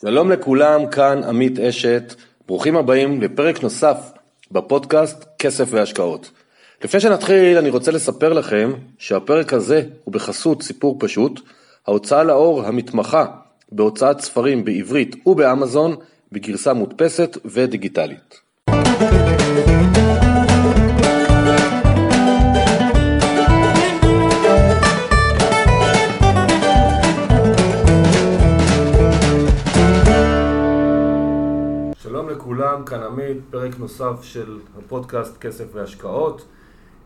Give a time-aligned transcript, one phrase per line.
[0.00, 2.14] שלום לכולם, כאן עמית אשת,
[2.46, 3.96] ברוכים הבאים לפרק נוסף
[4.50, 6.30] בפודקאסט כסף והשקעות.
[6.84, 11.40] לפני שנתחיל אני רוצה לספר לכם שהפרק הזה הוא בחסות סיפור פשוט,
[11.86, 13.26] ההוצאה לאור המתמחה
[13.72, 15.96] בהוצאת ספרים בעברית ובאמזון
[16.32, 18.40] בגרסה מודפסת ודיגיטלית.
[32.58, 36.44] לכולם, כאן עמית, פרק נוסף של הפודקאסט כסף והשקעות.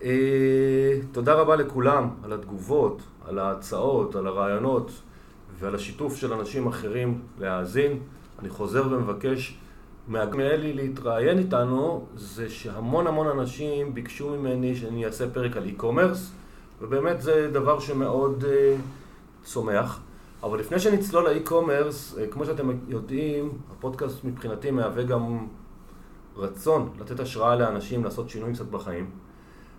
[0.03, 4.91] אה, תודה רבה לכולם על התגובות, על ההצעות, על הרעיונות
[5.59, 7.99] ועל השיתוף של אנשים אחרים להאזין.
[8.39, 9.59] אני חוזר ומבקש
[10.09, 16.21] מאלי להתראיין איתנו, זה שהמון המון אנשים ביקשו ממני שאני אעשה פרק על e-commerce,
[16.81, 18.47] ובאמת זה דבר שמאוד uh,
[19.45, 20.01] צומח.
[20.43, 25.47] אבל לפני שנצלול לאי-קומרס, אה, כמו שאתם יודעים, הפודקאסט מבחינתי מהווה גם
[26.37, 29.11] רצון לתת השראה לאנשים לעשות שינויים קצת בחיים.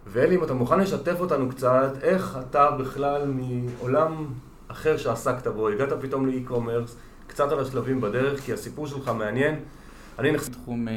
[0.08, 4.26] ואלי, אם אתה מוכן לשתף אותנו קצת, איך אתה בכלל מעולם
[4.68, 6.96] אחר שעסקת בו, הגעת פתאום ל e-commerce,
[7.28, 9.60] קצת על השלבים בדרך, כי הסיפור שלך מעניין.
[10.20, 10.94] אני נכנס לתחום אה,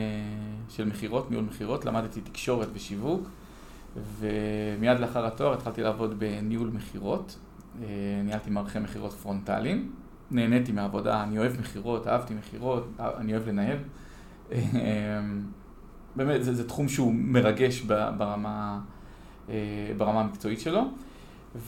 [0.69, 3.29] של מכירות, ניהול מכירות, למדתי תקשורת ושיווק,
[4.19, 7.37] ומיד לאחר התואר התחלתי לעבוד בניהול מכירות.
[7.83, 9.93] אה, ניהלתי מערכי מכירות פרונטליים,
[10.31, 13.79] נהניתי מהעבודה, אני אוהב מכירות, אהבתי מכירות, אני אוהב לנהל.
[14.53, 14.61] אה,
[16.17, 17.81] באמת, זה, זה תחום שהוא מרגש
[18.19, 18.81] ברמה,
[19.49, 19.55] אה,
[19.97, 20.91] ברמה המקצועית שלו.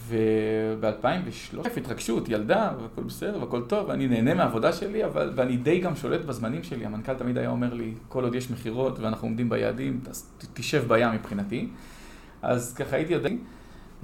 [0.09, 5.97] וב-2013, התרגשות, ילדה, והכל בסדר, והכל טוב, ואני נהנה מהעבודה שלי, אבל, ואני די גם
[5.97, 6.87] שולט בזמנים שלי.
[6.87, 10.01] המנכ"ל תמיד היה אומר לי, כל עוד יש מכירות ואנחנו עומדים ביעדים,
[10.55, 11.69] תשב בים מבחינתי.
[12.43, 13.31] אז ככה הייתי יודע.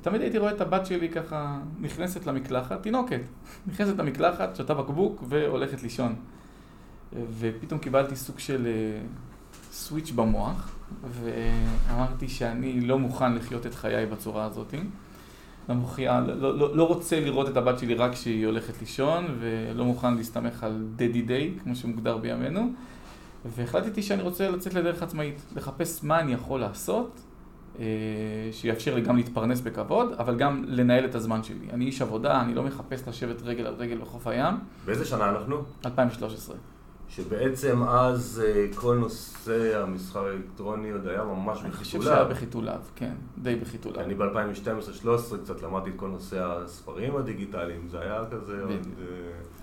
[0.00, 3.20] ותמיד הייתי רואה את הבת שלי ככה נכנסת למקלחת, תינוקת,
[3.68, 6.14] נכנסת למקלחת, שותה בקבוק והולכת לישון.
[7.38, 8.68] ופתאום קיבלתי סוג של
[9.72, 10.76] סוויץ' אה, במוח,
[11.10, 14.74] ואמרתי שאני לא מוכן לחיות את חיי בצורה הזאת.
[15.68, 19.84] לא, מוכיח, לא, לא, לא רוצה לראות את הבת שלי רק כשהיא הולכת לישון, ולא
[19.84, 22.72] מוכן להסתמך על דדי דיי, כמו שמוגדר בימינו.
[23.44, 27.20] והחלטתי שאני רוצה לצאת לדרך עצמאית, לחפש מה אני יכול לעשות
[28.52, 31.70] שיאפשר לי גם להתפרנס בכבוד, אבל גם לנהל את הזמן שלי.
[31.72, 34.54] אני איש עבודה, אני לא מחפש לשבת רגל על רגל בחוף הים.
[34.84, 35.62] באיזה שנה אנחנו?
[35.86, 36.56] 2013.
[37.16, 41.66] שבעצם אז אה, כל נושא המסחר האלקטרוני עוד היה ממש בחיתוליו.
[41.66, 44.00] אני חושב שהיה בחיתוליו, כן, די בחיתוליו.
[44.00, 48.86] אני ב-2012-2013 קצת למדתי את כל נושא הספרים הדיגיטליים, זה היה כזה עוד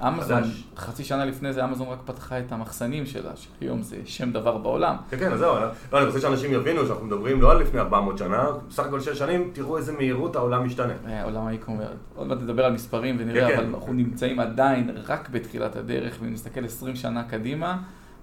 [0.01, 0.43] אה, אמזון,
[0.77, 4.95] חצי שנה לפני זה אמזון רק פתחה את המחסנים שלה, שהיום זה שם דבר בעולם.
[5.09, 5.55] כן, כן, זהו,
[5.91, 9.09] לא, אני רוצה שאנשים יבינו שאנחנו מדברים לא על לפני 400 שנה, בסך הכל 6
[9.09, 10.93] שנים, תראו איזה מהירות העולם משתנה.
[11.07, 13.73] אה, עולם האי-קומרס, עוד מעט נדבר על מספרים ונראה, כן, אבל כן.
[13.73, 17.40] אנחנו נמצאים עדיין רק בתחילת הדרך, ואם נסתכל 20 שנה קדימה,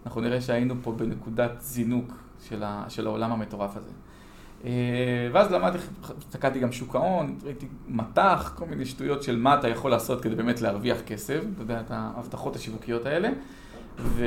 [0.07, 2.13] אנחנו נראה שהיינו פה בנקודת זינוק
[2.49, 3.91] של, ה, של העולם המטורף הזה.
[4.65, 4.71] אה,
[5.33, 5.79] ואז למדתי,
[6.19, 10.35] הסתכלתי גם שוק ההון, ראיתי מט"ח, כל מיני שטויות של מה אתה יכול לעשות כדי
[10.35, 13.29] באמת להרוויח כסף, אתה יודע, את ההבטחות השיווקיות האלה.
[13.99, 14.25] ו...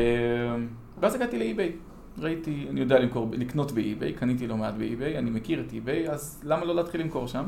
[1.00, 1.72] ואז הגעתי ל eBay.
[2.18, 5.74] ראיתי, אני יודע למכור, לקנות ב eBay, קניתי לא מעט ב eBay, אני מכיר את
[5.74, 7.46] eBay, אז למה לא להתחיל למכור שם?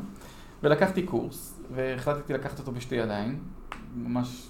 [0.63, 3.39] ולקחתי קורס, והחלטתי לקחת אותו בשתי ידיים,
[3.95, 4.49] ממש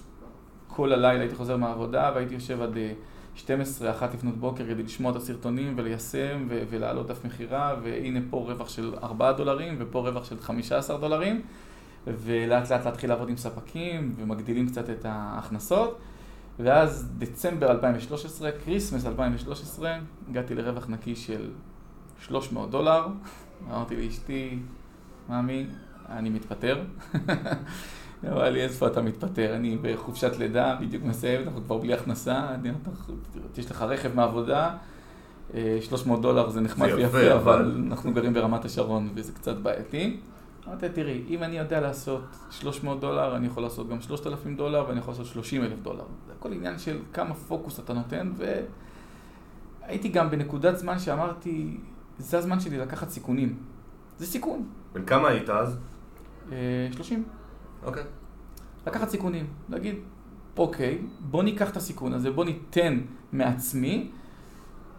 [0.76, 2.76] כל הלילה הייתי חוזר מהעבודה והייתי יושב עד
[3.34, 8.20] 12, אה, 1 לפנות בוקר כדי לשמוע את הסרטונים וליישם ו- ולהעלות דף מכירה והנה
[8.30, 11.42] פה רווח של 4 דולרים ופה רווח של 15 דולרים
[12.06, 15.98] ולאט לאט להתחיל לעבוד עם ספקים ומגדילים קצת את ההכנסות.
[16.58, 19.96] ואז דצמבר 2013, Christmas 2013,
[20.28, 21.50] הגעתי לרווח נקי של
[22.18, 23.06] 300 דולר.
[23.68, 24.58] אמרתי לאשתי,
[25.28, 25.66] מאמי,
[26.08, 26.84] אני מתפטר
[28.32, 29.54] אמרה לי, איפה אתה מתפטר?
[29.54, 32.48] אני בחופשת לידה, בדיוק מסיים, אנחנו כבר בלי הכנסה,
[33.56, 34.76] יש לך רכב מעבודה,
[35.80, 40.16] 300 אה, דולר זה נחמד ויפה, אבל אנחנו גרים ברמת השרון וזה קצת בעייתי.
[40.68, 44.98] אמרתי, תראי, אם אני יודע לעשות 300 דולר, אני יכול לעשות גם 3,000 דולר ואני
[44.98, 46.04] יכול לעשות 30 אלף דולר.
[46.26, 48.32] זה הכל עניין של כמה פוקוס אתה נותן,
[49.82, 51.76] והייתי גם בנקודת זמן שאמרתי,
[52.18, 53.56] זה הזמן שלי לקחת סיכונים.
[54.18, 54.68] זה סיכון.
[54.92, 55.78] בן כמה היית אז?
[56.92, 57.24] 30.
[57.84, 58.02] אוקיי.
[58.86, 59.94] לקחת סיכונים, להגיד,
[60.56, 63.00] אוקיי, בוא ניקח את הסיכון הזה, בוא ניתן
[63.32, 64.10] מעצמי,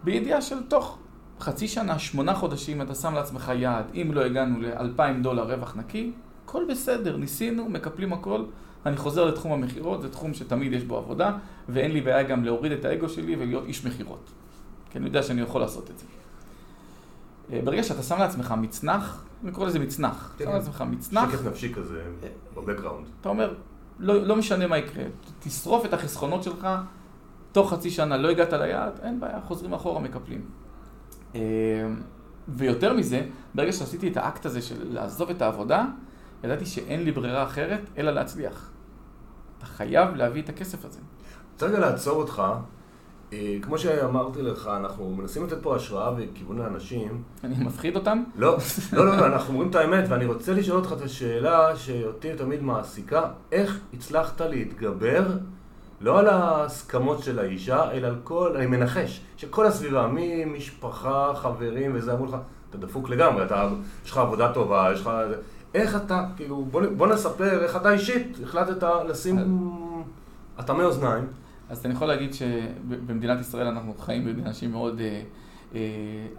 [0.03, 0.97] בידיעה של תוך
[1.39, 6.11] חצי שנה, שמונה חודשים, אתה שם לעצמך יעד, אם לא הגענו ל-2,000 דולר רווח נקי,
[6.45, 8.43] הכל בסדר, ניסינו, מקפלים הכל.
[8.85, 11.37] אני חוזר לתחום המכירות, זה תחום שתמיד יש בו עבודה,
[11.69, 14.31] ואין לי בעיה גם להוריד את האגו שלי ולהיות איש מכירות.
[14.89, 16.05] כי אני יודע שאני יכול לעשות את זה.
[17.53, 20.35] אה, ברגע שאתה שם לעצמך מצנח, אני קורא לזה מצנח.
[20.39, 21.31] שם לעצמך מצנח.
[21.31, 22.03] שקט נפשי כזה
[22.55, 23.07] בבקגראונד.
[23.21, 23.53] אתה אומר,
[23.99, 25.03] לא, לא משנה מה יקרה,
[25.39, 26.67] תשרוף את החסכונות שלך
[27.51, 30.45] תוך חצי שנה לא הגעת ליעד, אין בעיה, חוזרים אחורה, מקפלים.
[31.35, 31.41] אה,
[32.47, 33.21] ויותר מזה,
[33.55, 35.85] ברגע שעשיתי את האקט הזה של לעזוב את העבודה,
[36.43, 38.71] ידעתי שאין לי ברירה אחרת אלא להצליח.
[39.57, 40.99] אתה חייב להביא את הכסף הזה.
[40.99, 42.43] אני רוצה רגע לעצור אותך.
[43.33, 47.23] אה, כמו שאמרתי לך, אנחנו מנסים לתת פה השראה וכיוון לאנשים.
[47.43, 48.23] אני מפחיד אותם?
[48.35, 48.57] לא,
[48.93, 52.63] לא, לא, לא, אנחנו אומרים את האמת, ואני רוצה לשאול אותך את השאלה שאותי תמיד
[52.63, 55.27] מעסיקה, איך הצלחת להתגבר
[56.01, 62.13] לא על ההסכמות של האישה, אלא על כל, אני מנחש, שכל הסביבה, ממשפחה, חברים וזה,
[62.13, 62.35] אמרו לך,
[62.69, 63.69] אתה דפוק לגמרי, אתה,
[64.05, 65.09] יש לך עבודה טובה, יש לך...
[65.73, 69.37] איך אתה, כאילו, בוא, בוא נספר איך אתה אישית החלטת לשים
[70.59, 71.27] אטמי אוזניים.
[71.69, 75.21] אז אני יכול להגיד שבמדינת ישראל אנחנו חיים במדינה אנשים מאוד, אה,
[75.75, 75.79] אה,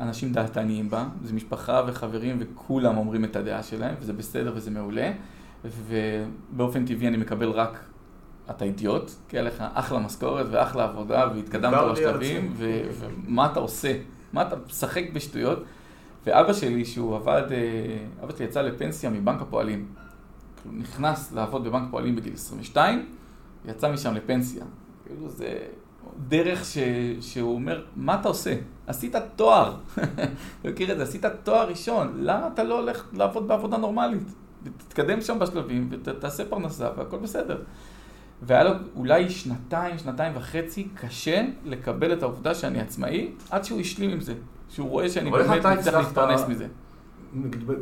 [0.00, 5.12] אנשים דעתניים בה, זה משפחה וחברים וכולם אומרים את הדעה שלהם, וזה בסדר וזה מעולה,
[5.64, 7.84] ובאופן טבעי אני מקבל רק
[8.50, 13.98] אתה אידיוט, כי היה לך אחלה משכורת ואחלה עבודה והתקדמת בשלבים, ומה אתה עושה?
[14.32, 15.64] מה אתה משחק בשטויות?
[16.26, 19.86] ואבא שלי, שהוא עבד, אה, אבא שלי יצא לפנסיה מבנק הפועלים.
[20.64, 23.06] הוא נכנס לעבוד בבנק הפועלים בגיל 22,
[23.64, 24.64] יצא משם לפנסיה.
[25.06, 25.58] כאילו זה
[26.28, 26.78] דרך ש,
[27.20, 28.54] שהוא אומר, מה אתה עושה?
[28.86, 29.76] עשית תואר.
[30.60, 31.02] אתה מכיר את זה?
[31.02, 34.32] עשית תואר ראשון, למה אתה לא הולך לעבוד בעבודה נורמלית?
[34.76, 37.62] תתקדם שם בשלבים ותעשה פרנסה והכל בסדר.
[38.42, 44.10] והיה לו אולי שנתיים, שנתיים וחצי קשה לקבל את העובדה שאני עצמאי, עד שהוא השלים
[44.10, 44.34] עם זה.
[44.68, 46.66] שהוא רואה שאני באמת מצליח להתפרנס מזה.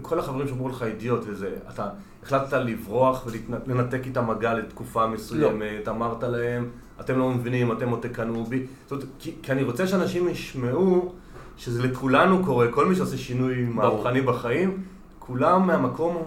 [0.02, 1.88] כל החברים שאומרו לך אידיוט וזה, אתה
[2.22, 3.26] החלטת לברוח
[3.66, 5.92] ולנתק איתם מגע לתקופה מסוימת, לא.
[5.92, 6.70] אמרת להם,
[7.00, 8.66] אתם לא מבינים, אתם עוד תקנאו בי.
[8.82, 11.12] זאת אומרת, כי, כי אני רוצה שאנשים ישמעו
[11.56, 14.82] שזה לכולנו קורה, כל מי שעושה שינוי מהפכני בחיים,
[15.18, 16.22] כולם מהמקום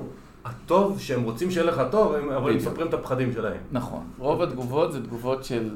[0.46, 3.58] הטוב, שהם רוצים שיהיה לך טוב, אבל הם מספרים את הפחדים שלהם.
[3.72, 4.04] נכון.
[4.18, 5.70] רוב התגובות זה תגובות של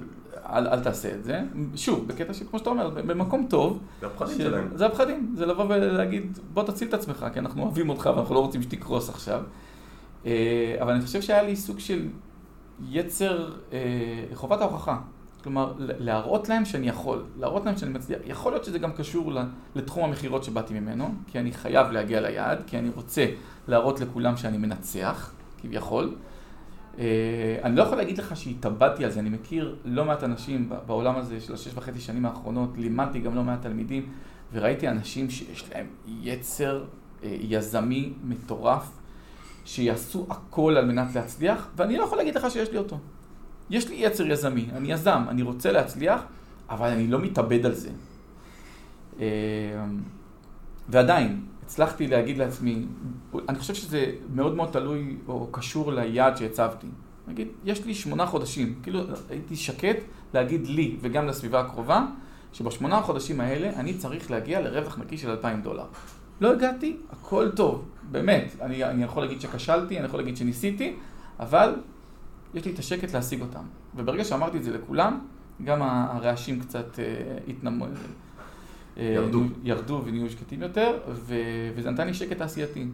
[0.45, 1.41] אל, אל תעשה את זה.
[1.75, 3.79] שוב, בקטע שכמו שאתה אומר, במקום טוב.
[4.01, 4.41] זה הפחדים ש...
[4.41, 4.67] שלהם.
[4.75, 8.39] זה הפחדים, זה לבוא ולהגיד, בוא תציל את עצמך, כי אנחנו אוהבים אותך ואנחנו לא
[8.39, 9.41] רוצים שתקרוס עכשיו.
[10.25, 12.07] אה, אבל אני חושב שהיה לי סוג של
[12.89, 13.79] יצר, אה,
[14.33, 14.99] חובת ההוכחה.
[15.43, 18.19] כלומר, להראות להם שאני יכול, להראות להם שאני מצליח.
[18.25, 19.33] יכול להיות שזה גם קשור
[19.75, 23.25] לתחום המכירות שבאתי ממנו, כי אני חייב להגיע ליעד, כי אני רוצה
[23.67, 25.31] להראות לכולם שאני מנצח,
[25.61, 26.15] כביכול.
[26.99, 31.15] אה, אני לא יכול להגיד לך שהתאבדתי על זה, אני מכיר לא מעט אנשים בעולם
[31.15, 34.09] הזה של השש וחצי שנים האחרונות, לימדתי גם לא מעט תלמידים,
[34.53, 36.83] וראיתי אנשים שיש להם יצר
[37.23, 39.00] אה, יזמי מטורף,
[39.65, 42.99] שיעשו הכל על מנת להצליח, ואני לא יכול להגיד לך שיש לי אותו.
[43.69, 46.21] יש לי יצר יזמי, אני יזם, אני רוצה להצליח,
[46.69, 47.89] אבל אני לא מתאבד על זה.
[49.19, 49.25] אה,
[50.89, 52.85] ועדיין, הצלחתי להגיד לעצמי,
[53.49, 56.87] אני חושב שזה מאוד מאוד תלוי או קשור ליעד שהצבתי.
[57.27, 58.99] נגיד, יש לי שמונה חודשים, כאילו
[59.29, 59.97] הייתי שקט
[60.33, 62.05] להגיד לי וגם לסביבה הקרובה,
[62.53, 65.85] שבשמונה החודשים האלה אני צריך להגיע לרווח נקי של 2,000 דולר.
[66.41, 68.55] לא הגעתי, הכל טוב, באמת.
[68.61, 70.95] אני, אני יכול להגיד שכשלתי, אני יכול להגיד שניסיתי,
[71.39, 71.75] אבל
[72.53, 73.63] יש לי את השקט להשיג אותם.
[73.95, 75.19] וברגע שאמרתי את זה לכולם,
[75.63, 77.85] גם הרעשים קצת uh, התנמו...
[78.97, 79.43] אה, ירדו.
[79.63, 81.35] ירדו ונהיו שקטים יותר, ו...
[81.75, 82.85] וזה נתן לי שקט תעשייתי.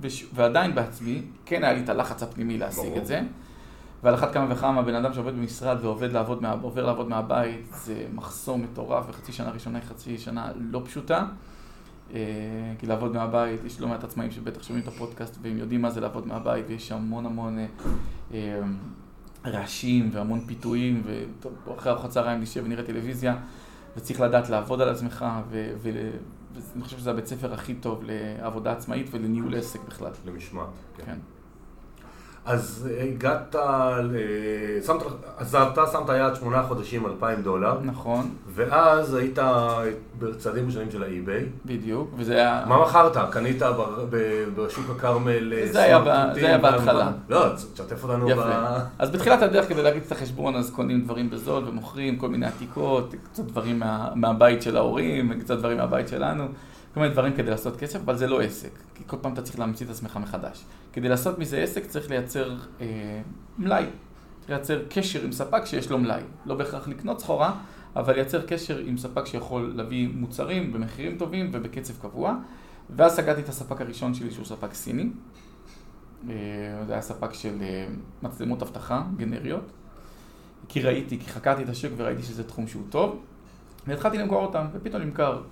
[0.00, 0.26] וש...
[0.34, 2.98] ועדיין בעצמי, כן היה לי את הלחץ הפנימי להשיג ברור.
[2.98, 3.20] את זה.
[4.02, 6.50] ועל אחת כמה וכמה, בן אדם שעובד במשרד ועובד לעבוד מה...
[6.62, 11.26] עובר לעבוד מהבית, זה מחסום מטורף, וחצי שנה ראשונה היא חצי שנה לא פשוטה.
[12.12, 12.20] אה,
[12.78, 16.00] כי לעבוד מהבית, יש לא מעט עצמאים שבטח שומעים את הפודקאסט והם יודעים מה זה
[16.00, 17.58] לעבוד מהבית, ויש המון המון
[18.34, 18.60] אה,
[19.46, 21.02] רעשים והמון פיתויים,
[21.66, 23.36] ואחרי ארוחת צהריים נשב ונראה טלוויזיה.
[23.96, 25.24] וצריך לדעת לעבוד על עצמך,
[25.80, 30.10] ואני חושב שזה הבית ספר הכי טוב לעבודה עצמאית ולניהול עסק בכלל.
[30.26, 31.04] למשמעת, כן.
[31.04, 31.18] כן.
[32.46, 33.56] אז הגעת,
[34.86, 35.02] שמת,
[35.72, 37.78] אתה שמת יעד שמונה חודשים, אלפיים דולר.
[37.82, 38.34] נכון.
[38.54, 39.38] ואז היית
[40.18, 41.46] בצעדים ראשונים של האי-ביי.
[41.66, 42.64] בדיוק, וזה היה...
[42.68, 43.30] מה מכרת?
[43.30, 43.62] קנית
[44.56, 47.10] בשוק הכרמל אה, זה היה בהתחלה.
[47.28, 48.80] לא, תשתף אותנו ב...
[48.98, 53.14] אז בתחילת הדרך, כדי להגיד את החשבון, אז קונים דברים בזול ומוכרים כל מיני עתיקות,
[53.32, 53.82] קצת דברים
[54.14, 56.44] מהבית של ההורים, קצת דברים מהבית שלנו.
[56.94, 59.58] כל מיני דברים כדי לעשות כסף, אבל זה לא עסק, כי כל פעם אתה צריך
[59.58, 60.64] להמציא את עצמך מחדש.
[60.92, 63.20] כדי לעשות מזה עסק צריך לייצר אה,
[63.58, 63.84] מלאי,
[64.48, 66.22] לייצר קשר עם ספק שיש לו מלאי.
[66.46, 67.60] לא בהכרח לקנות סחורה,
[67.96, 72.36] אבל לייצר קשר עם ספק שיכול להביא מוצרים במחירים טובים ובקצב קבוע.
[72.96, 75.10] ואז סגרתי את הספק הראשון שלי שהוא ספק סיני.
[76.28, 76.34] אה,
[76.86, 77.86] זה היה ספק של אה,
[78.22, 79.70] מצלמות אבטחה גנריות.
[80.68, 83.22] כי ראיתי, כי חקרתי את השוק וראיתי שזה תחום שהוא טוב.
[83.86, 85.42] והתחלתי למכור אותם, ופתאום נמכר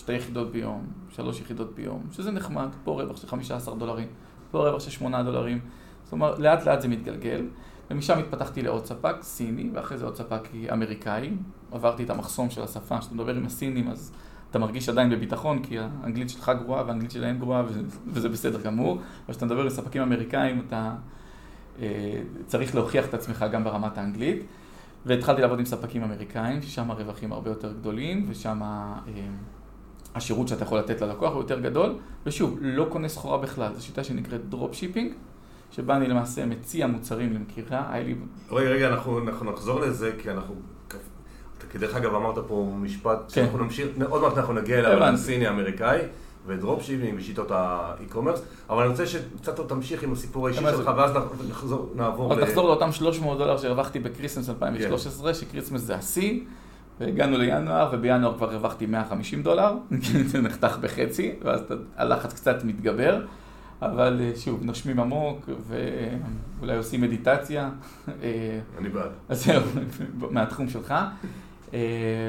[0.00, 4.08] שתי יחידות ביום, שלוש יחידות ביום, שזה נחמד, פה רווח של 15 דולרים,
[4.50, 5.58] פה רווח של 8 דולרים.
[6.04, 7.46] זאת אומרת, לאט לאט זה מתגלגל.
[7.90, 11.30] ומשם התפתחתי לעוד ספק סיני, ואחרי זה עוד ספק אמריקאי.
[11.72, 14.12] עברתי את המחסום של השפה, כשאתה מדבר עם הסינים אז
[14.50, 17.62] אתה מרגיש עדיין בביטחון, כי האנגלית שלך גרועה והאנגלית שלהם גרועה,
[18.06, 18.92] וזה בסדר גמור.
[18.92, 20.94] אבל כשאתה מדבר עם ספקים אמריקאים, אתה
[21.80, 24.44] אה, צריך להוכיח את עצמך גם ברמת האנגלית.
[25.06, 28.94] והתחלתי לעבוד עם ספקים אמריקאים, ששם הרווחים הרבה יותר גדולים, ושם אה,
[30.14, 31.94] השירות שאתה יכול לתת ללקוח הוא יותר גדול.
[32.26, 35.12] ושוב, לא קונה סחורה בכלל, זו שיטה שנקראת drop shipping.
[35.72, 38.14] שבה אני למעשה מציע מוצרים למכירה, היה לי...
[38.50, 40.54] רגע, רגע, אנחנו, אנחנו נחזור לזה, כי אנחנו...
[41.72, 43.28] כי דרך אגב אמרת פה משפט, כן.
[43.28, 45.98] שאנחנו נמשיך, עוד מעט אנחנו נגיע אליו, סיני אמריקאי,
[46.46, 50.60] ו drop shipping ושיטות ה e-commerce, אבל אני רוצה שקצת עוד תמשיך עם הסיפור האישי
[50.60, 51.10] שלך, ואז
[51.50, 52.42] נחזור, נעבור ל...
[52.42, 56.40] אז נחזור לאותם 300 דולר שהרווחתי ב Christmas 2013, ש Christmas זה השיא.
[57.00, 59.74] והגענו לינואר, ובינואר כבר הרווחתי 150 דולר,
[60.30, 61.60] זה נחתך בחצי, ואז
[61.96, 63.24] הלחץ קצת מתגבר.
[63.82, 65.48] אבל אה, שוב, נושמים עמוק,
[66.58, 67.70] ואולי עושים מדיטציה.
[68.22, 69.10] אה, אני בעד.
[69.28, 69.62] אז זהו,
[70.30, 70.94] מהתחום שלך.
[71.74, 71.78] אה,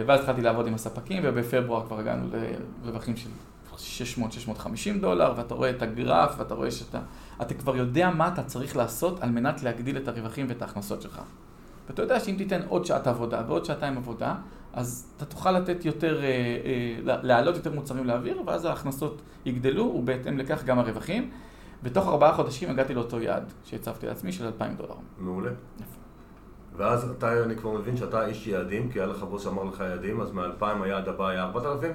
[0.07, 2.27] ואז התחלתי לעבוד עם הספקים, ובפברואר כבר הגענו
[2.85, 3.29] לרווחים של
[4.17, 6.99] 600-650 דולר, ואתה רואה את הגרף, ואתה רואה שאתה
[7.41, 11.21] אתה כבר יודע מה אתה צריך לעשות על מנת להגדיל את הרווחים ואת ההכנסות שלך.
[11.89, 14.35] ואתה יודע שאם תיתן עוד שעת עבודה ועוד שעתיים עבודה,
[14.73, 16.21] אז אתה תוכל לתת יותר,
[17.03, 21.31] להעלות יותר מוצרים לאוויר, ואז ההכנסות יגדלו, ובהתאם לכך גם הרווחים.
[21.83, 24.95] בתוך ארבעה חודשים הגעתי לאותו יעד שהצבתי לעצמי של 2,000 דולר.
[25.17, 25.51] מעולה.
[26.77, 30.21] ואז אתה, אני כבר מבין שאתה איש יעדים, כי היה לך בוס שאמר לך יעדים,
[30.21, 31.91] אז מ-2,000 היעד הבא היה 4,000?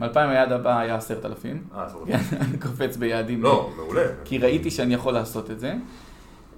[0.00, 1.64] מ-2,000 היעד הבא היה 10,000.
[1.74, 2.32] אה, 10,000.
[2.40, 3.42] אני קופץ ביעדים.
[3.42, 4.02] לא, מעולה.
[4.24, 5.74] כי ראיתי שאני יכול לעשות את זה.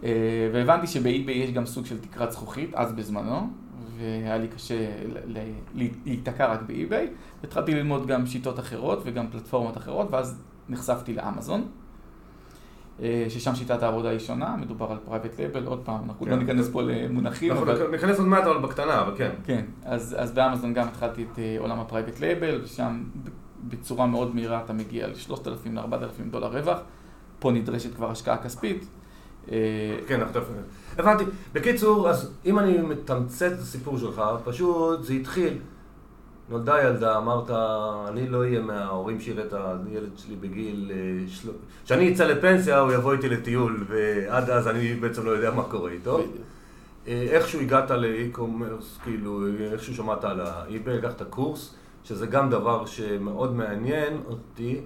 [0.04, 3.50] אה, והבנתי שבאי-ביי יש גם סוג של תקרת זכוכית, אז בזמנו,
[3.98, 4.74] והיה לי קשה
[6.04, 7.08] להיתקע רק ב eBay.
[7.44, 11.68] התחלתי ללמוד גם שיטות אחרות וגם פלטפורמות אחרות, ואז נחשפתי לאמזון.
[13.02, 16.38] אה, ששם שיטת העבודה היא שונה, מדובר על private label, עוד פעם, אנחנו לא כן,
[16.38, 17.52] ניכנס פה למונחים.
[17.52, 19.30] אנחנו ניכנס עוד מעט אבל בקטנה, אבל כן.
[19.44, 23.04] כן, אז באמזון גם התחלתי את אה, עולם ה private label, ושם
[23.68, 26.78] בצורה מאוד מהירה אתה מגיע ל-3,000 ל-4,000 דולר רווח,
[27.38, 28.88] פה נדרשת כבר השקעה כספית.
[29.52, 29.56] אה,
[30.06, 30.20] כן,
[30.98, 31.24] הבנתי.
[31.52, 35.58] בקיצור, אז אם אני מתמצת את הסיפור שלך, פשוט זה התחיל.
[36.50, 37.50] נולדה ילדה, אמרת,
[38.08, 40.90] אני לא אהיה מההורים שיראה את הילד שלי בגיל...
[41.84, 45.90] כשאני אצא לפנסיה, הוא יבוא איתי לטיול, ועד אז אני בעצם לא יודע מה קורה
[45.90, 46.20] איתו.
[47.08, 51.74] אה, איכשהו הגעת לאי-קומרס, כאילו, איכשהו שמעת על האי-ביי, לקחת קורס,
[52.04, 54.80] שזה גם דבר שמאוד מעניין אותי.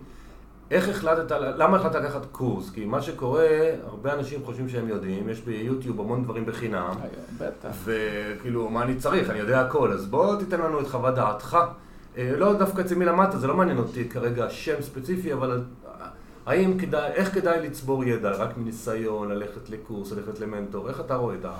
[0.72, 2.70] איך החלטת, למה החלטת לקחת קורס?
[2.70, 3.48] כי מה שקורה,
[3.84, 6.94] הרבה אנשים חושבים שהם יודעים, יש ביוטיוב המון דברים בחינם.
[7.38, 7.68] בטח.
[7.84, 9.30] וכאילו, מה אני צריך?
[9.30, 9.92] אני יודע הכל.
[9.92, 11.58] אז בוא תיתן לנו את חוות דעתך.
[12.16, 15.64] אה, לא דווקא אצל מי למדת, זה לא מעניין אותי כרגע שם ספציפי, אבל
[16.46, 18.30] האם כדאי, איך כדאי לצבור ידע?
[18.30, 20.88] רק מניסיון, ללכת לקורס, ללכת למנטור?
[20.88, 21.52] איך אתה רואה את ה...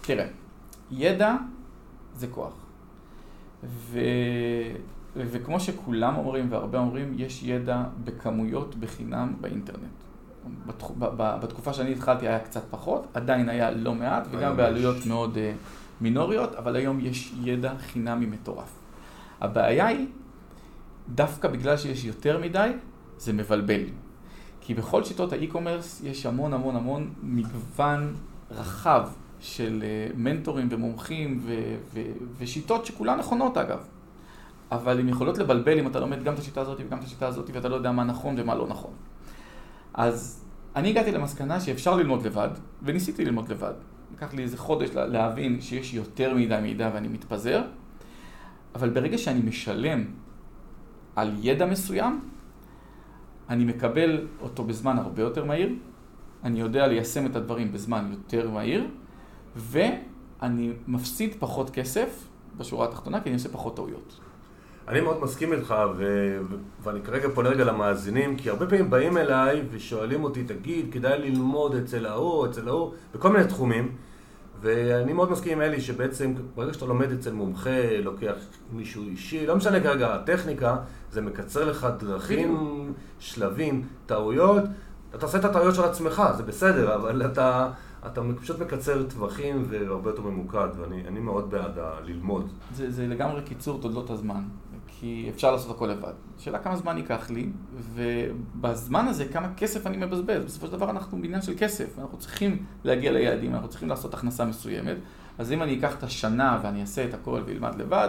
[0.00, 0.26] תראה,
[0.90, 1.34] ידע
[2.16, 2.52] זה כוח.
[3.64, 3.98] ו...
[5.16, 10.06] וכמו שכולם אומרים והרבה אומרים, יש ידע בכמויות בחינם באינטרנט.
[11.18, 15.52] בתקופה שאני התחלתי היה קצת פחות, עדיין היה לא מעט וגם בעלויות מאוד אה,
[16.00, 18.78] מינוריות, אבל היום יש ידע חינמי מטורף.
[19.40, 20.06] הבעיה היא,
[21.08, 22.70] דווקא בגלל שיש יותר מדי,
[23.18, 23.80] זה מבלבל.
[24.60, 28.14] כי בכל שיטות האי-קומרס יש המון המון המון מגוון
[28.50, 29.08] רחב
[29.40, 33.78] של אה, מנטורים ומומחים ו- ו- ושיטות שכולן נכונות אגב.
[34.72, 37.50] אבל הן יכולות לבלבל אם אתה לומד גם את השיטה הזאת וגם את השיטה הזאת
[37.52, 38.90] ואתה לא יודע מה נכון ומה לא נכון.
[39.94, 40.44] אז
[40.76, 42.48] אני הגעתי למסקנה שאפשר ללמוד לבד,
[42.82, 43.72] וניסיתי ללמוד לבד.
[44.16, 47.62] לקח לי איזה חודש להבין שיש יותר מידע מידע ואני מתפזר,
[48.74, 50.04] אבל ברגע שאני משלם
[51.16, 52.20] על ידע מסוים,
[53.48, 55.74] אני מקבל אותו בזמן הרבה יותר מהיר,
[56.44, 58.86] אני יודע ליישם את הדברים בזמן יותר מהיר,
[59.56, 64.20] ואני מפסיד פחות כסף בשורה התחתונה כי אני עושה פחות טעויות.
[64.88, 66.36] אני מאוד מסכים איתך, ו...
[66.82, 71.74] ואני כרגע פונה רגע למאזינים, כי הרבה פעמים באים אליי ושואלים אותי, תגיד, כדאי ללמוד
[71.74, 73.92] אצל ההוא, אצל ההוא, בכל מיני תחומים.
[74.60, 78.34] ואני מאוד מסכים עם אלי שבעצם ברגע שאתה לומד אצל מומחה, לוקח
[78.72, 80.76] מישהו אישי, לא משנה כרגע הטכניקה,
[81.10, 84.62] זה מקצר לך דרכים, שלבים, טעויות.
[85.14, 87.70] אתה עושה את הטעויות של עצמך, זה בסדר, אבל אתה...
[88.06, 92.48] אתה פשוט מקצר טווחים והרבה יותר ממוקד, ואני מאוד בעד ללמוד.
[92.74, 94.42] זה, זה לגמרי קיצור תולדות הזמן.
[95.00, 96.12] כי אפשר לעשות הכל לבד.
[96.38, 97.48] השאלה כמה זמן ייקח לי,
[97.94, 100.44] ובזמן הזה כמה כסף אני מבזבז.
[100.44, 104.44] בסופו של דבר אנחנו בעניין של כסף, אנחנו צריכים להגיע ליעדים, אנחנו צריכים לעשות הכנסה
[104.44, 104.96] מסוימת.
[105.38, 108.08] אז אם אני אקח את השנה ואני אעשה את הכל ואלמד לבד,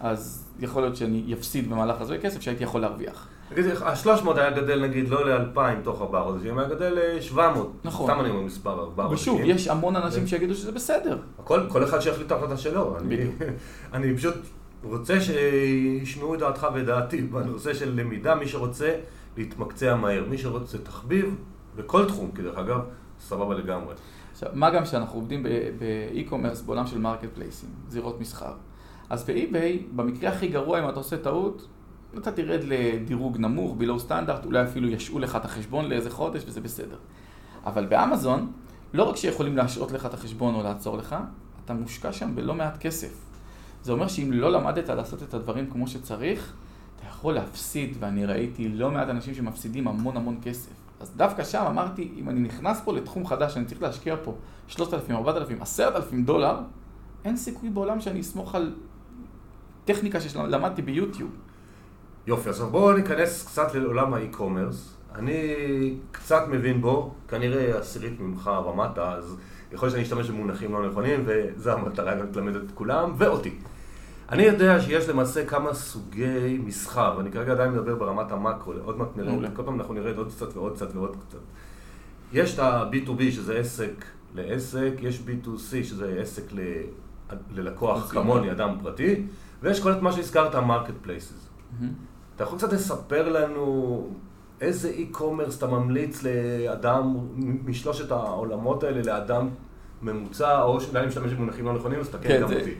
[0.00, 3.28] אז יכול להיות שאני אפסיד במהלך הזה כסף שהייתי יכול להרוויח.
[3.52, 7.38] נגיד, ה-300 היה גדל נגיד לא ל-2,000 תוך ארבעה חודשים, היה גדל ל-700.
[7.84, 8.10] נכון.
[8.10, 9.34] סתם אני אומר מספר ארבעה חודשים.
[9.34, 11.18] ושוב, יש המון אנשים שיגידו שזה בסדר.
[11.38, 12.96] הכל, כל אחד שיחליט את ההחלטה שלו.
[13.08, 13.34] בדיוק.
[13.94, 14.34] אני פשוט
[14.84, 18.96] רוצה שישמעו את דעתך ואת דעתי בנושא של למידה, מי שרוצה
[19.36, 21.36] להתמקצע מהר, מי שרוצה תחביב,
[21.76, 22.80] בכל תחום, כי דרך אגב,
[23.20, 23.94] סבבה לגמרי.
[24.32, 25.42] עכשיו, מה גם שאנחנו עובדים
[25.78, 28.52] ב e-commerce בעולם של marketplace ים, זירות מסחר.
[29.10, 31.68] אז באי-ביי, במקרה הכי גרוע, אם אתה עושה טעות,
[32.18, 36.60] אתה תרד לדירוג נמוך, בלואו סטנדרט, אולי אפילו ישעו לך את החשבון לאיזה חודש וזה
[36.60, 36.96] בסדר.
[37.66, 38.52] אבל באמזון,
[38.94, 41.16] לא רק שיכולים להשעות לך את החשבון או לעצור לך,
[41.64, 43.23] אתה מושקע שם בלא מעט כסף.
[43.84, 46.52] זה אומר שאם לא למדת לעשות את הדברים כמו שצריך,
[46.96, 50.70] אתה יכול להפסיד, ואני ראיתי לא מעט אנשים שמפסידים המון המון כסף.
[51.00, 54.34] אז דווקא שם אמרתי, אם אני נכנס פה לתחום חדש, אני צריך להשקיע פה
[54.68, 56.58] 3,000, 4,000, 10,000 דולר,
[57.24, 58.74] אין סיכוי בעולם שאני אסמוך על
[59.84, 61.30] טכניקה שלמדתי ביוטיוב.
[62.26, 64.96] יופי, אז בואו ניכנס קצת לעולם האי-קומרס.
[65.14, 65.42] אני
[66.12, 69.36] קצת מבין בו, כנראה עשירית ממך ומטה, אז
[69.72, 73.58] יכול להיות שאני אשתמש במונחים לא נכונים, וזו המטרה גם ללמד את כולם, ואותי.
[74.34, 79.08] אני יודע שיש למעשה כמה סוגי מסחר, ואני כרגע עדיין מדבר ברמת המקרו, עוד מעט
[79.16, 81.38] נראה, כל פעם אנחנו נרד עוד קצת ועוד קצת ועוד קצת.
[82.32, 86.60] יש את ה-B2B שזה עסק לעסק, יש B2C שזה עסק ל...
[87.54, 89.26] ללקוח כמוני, אדם פרטי,
[89.62, 91.84] ויש כל את מה שהזכרת, ה-market places.
[92.36, 94.06] אתה יכול קצת לספר לנו
[94.60, 97.16] איזה e-commerce אתה ממליץ לאדם
[97.64, 99.48] משלושת העולמות האלה, לאדם
[100.02, 102.74] ממוצע, או שאולי אני משתמש במונחים לא נכונים, אז תקן גם אותי.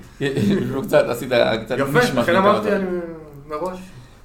[0.87, 1.33] קצת, עשית
[1.65, 2.87] קצת יפה, לכן אמרתי אני
[3.49, 3.79] מראש.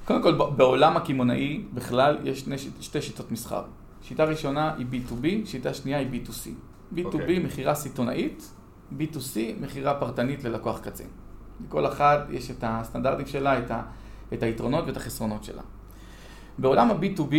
[0.04, 2.48] קודם כל, בעולם הקמעונאי בכלל יש
[2.80, 3.62] שתי שיטות מסחר.
[4.02, 6.48] שיטה ראשונה היא B2B, שיטה שנייה היא B2C.
[6.96, 8.50] B2B, מכירה סיטונאית,
[8.98, 11.04] B2C, מכירה פרטנית ללקוח קצה.
[11.66, 13.82] לכל אחת יש את הסטנדרטים שלה, את, ה,
[14.32, 15.62] את היתרונות ואת החסרונות שלה.
[16.58, 17.34] בעולם ה-B2B,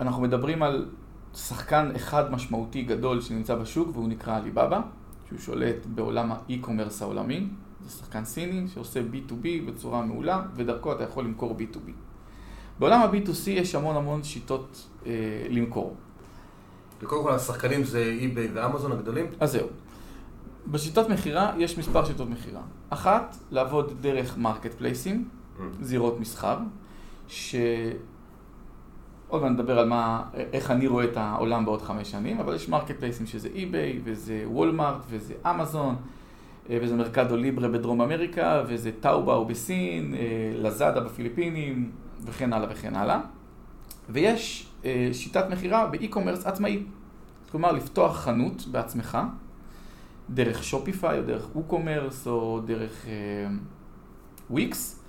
[0.00, 0.86] אנחנו מדברים על
[1.34, 4.80] שחקן אחד משמעותי גדול שנמצא בשוק והוא נקרא עליבאבא,
[5.28, 7.46] שהוא שולט בעולם האי-קומרס העולמי.
[7.84, 11.90] זה שחקן סיני שעושה B2B בצורה מעולה ודרכו אתה יכול למכור B2B.
[12.78, 15.12] בעולם ה-B2C יש המון המון שיטות אה,
[15.50, 15.96] למכור.
[17.02, 19.26] וקודם כל השחקנים זה eBay ואמזון הגדולים?
[19.40, 19.68] אז זהו.
[20.66, 22.62] בשיטות מכירה יש מספר שיטות מכירה.
[22.88, 25.62] אחת, לעבוד דרך marketplace ים, ממ.
[25.80, 26.58] זירות מסחר,
[27.28, 27.56] ש...
[29.34, 32.68] עוד מעט נדבר על מה, איך אני רואה את העולם בעוד חמש שנים, אבל יש
[32.68, 35.96] marketplace ים שזה eBay, וזה וולמארט, וזה אמזון,
[36.70, 40.14] וזה Mercado Libre בדרום אמריקה, וזה Taobao בסין,
[40.54, 41.90] Lazada בפיליפינים,
[42.24, 43.20] וכן הלאה וכן הלאה.
[44.08, 44.70] ויש
[45.12, 46.82] שיטת מכירה ב e-commerce עצמאי.
[47.50, 49.18] כלומר, לפתוח חנות בעצמך,
[50.30, 53.06] דרך Shopify, או דרך WooCommerce, או דרך
[54.50, 55.02] וויקס,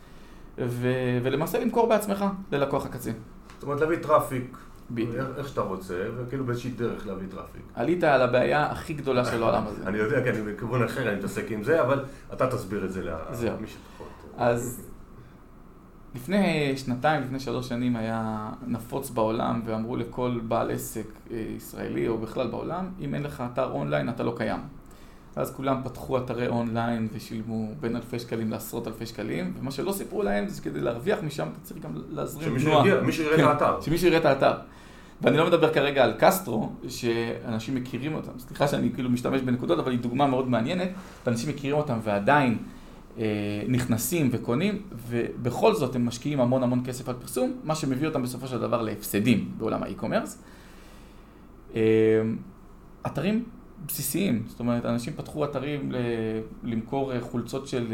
[0.57, 3.11] ולמעשה למכור בעצמך ללקוח הקצה.
[3.55, 4.57] זאת אומרת, להביא traffic,
[5.37, 7.61] איך שאתה רוצה, וכאילו באיזושהי דרך להביא traffic.
[7.73, 9.83] עלית על הבעיה הכי גדולה של העולם הזה.
[9.87, 13.03] אני יודע, כי אני בכיוון אחר, אני מתעסק עם זה, אבל אתה תסביר את זה
[13.03, 14.07] למי שפחות.
[14.37, 14.87] אז
[16.15, 22.47] לפני שנתיים, לפני שלוש שנים היה נפוץ בעולם, ואמרו לכל בעל עסק ישראלי, או בכלל
[22.47, 24.59] בעולם, אם אין לך אתר אונליין, אתה לא קיים.
[25.37, 30.23] ואז כולם פתחו אתרי אונליין ושילמו בין אלפי שקלים לעשרות אלפי שקלים, ומה שלא סיפרו
[30.23, 32.85] להם זה שכדי להרוויח משם אתה צריך גם להזרים תנועה.
[33.01, 33.81] שמישהו יראה את כן, האתר.
[33.81, 34.53] שמישהו יראה את האתר.
[35.21, 39.91] ואני לא מדבר כרגע על קסטרו, שאנשים מכירים אותם, סליחה שאני כאילו משתמש בנקודות, אבל
[39.91, 40.89] היא דוגמה מאוד מעניינת,
[41.25, 42.57] ואנשים מכירים אותם ועדיין
[43.17, 43.23] אה,
[43.67, 48.47] נכנסים וקונים, ובכל זאת הם משקיעים המון המון כסף על פרסום, מה שמביא אותם בסופו
[48.47, 50.43] של דבר להפסדים בעולם האי-קומרס.
[51.75, 51.81] אה,
[53.07, 53.43] אתרים
[53.87, 55.97] בסיסיים, זאת אומרת, אנשים פתחו אתרים ל-
[56.63, 57.93] למכור חולצות של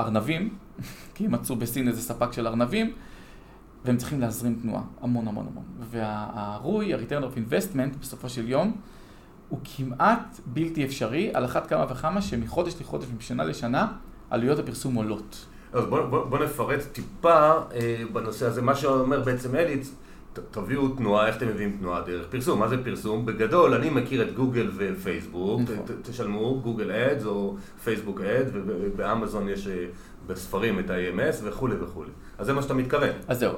[0.00, 0.48] ארנבים,
[1.14, 2.92] כי הם מצאו בסין איזה ספק של ארנבים,
[3.84, 5.64] והם צריכים להזרים תנועה, המון המון המון.
[5.90, 8.76] והרוי, ה-return of investment, בסופו של יום,
[9.48, 13.92] הוא כמעט בלתי אפשרי, על אחת כמה וכמה שמחודש לחודש ומשנה לשנה,
[14.30, 15.46] עלויות הפרסום עולות.
[15.72, 18.62] אז בוא, בוא, בוא נפרט טיפה אה, בנושא הזה.
[18.62, 19.94] מה שאומר בעצם אליץ,
[20.50, 22.60] תביאו תנועה, איך אתם מביאים תנועה דרך פרסום?
[22.60, 23.26] מה זה פרסום?
[23.26, 25.96] בגדול, אני מכיר את גוגל ופייסבוק, נכון.
[26.02, 29.68] תשלמו גוגל אדס או פייסבוק אד, ובאמזון יש
[30.26, 32.10] בספרים את ה-AMS וכולי וכולי.
[32.38, 33.10] אז זה מה שאתה מתכוון.
[33.28, 33.52] אז זהו,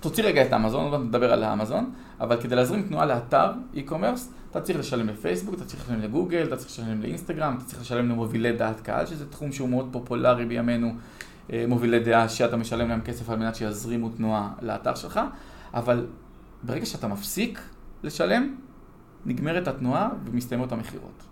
[0.00, 4.78] תוציא רגע את אמזון, נדבר על האמזון, אבל כדי להזרים תנועה לאתר e-commerce, אתה צריך
[4.78, 8.80] לשלם לפייסבוק, אתה צריך לשלם לגוגל, אתה צריך לשלם לאינסטגרם, אתה צריך לשלם למובילי דעת
[8.80, 10.94] קהל, שזה תחום שהוא מאוד פופולרי בימינו,
[11.68, 15.20] מובילי דעה שאתה משלם להם כסף על מנת שיזרימו תנועה לאתר שלך.
[15.74, 16.06] אבל
[16.62, 17.60] ברגע שאתה מפסיק
[18.02, 18.56] לשלם,
[19.26, 21.22] נגמרת התנועה ומסתיימות המכירות.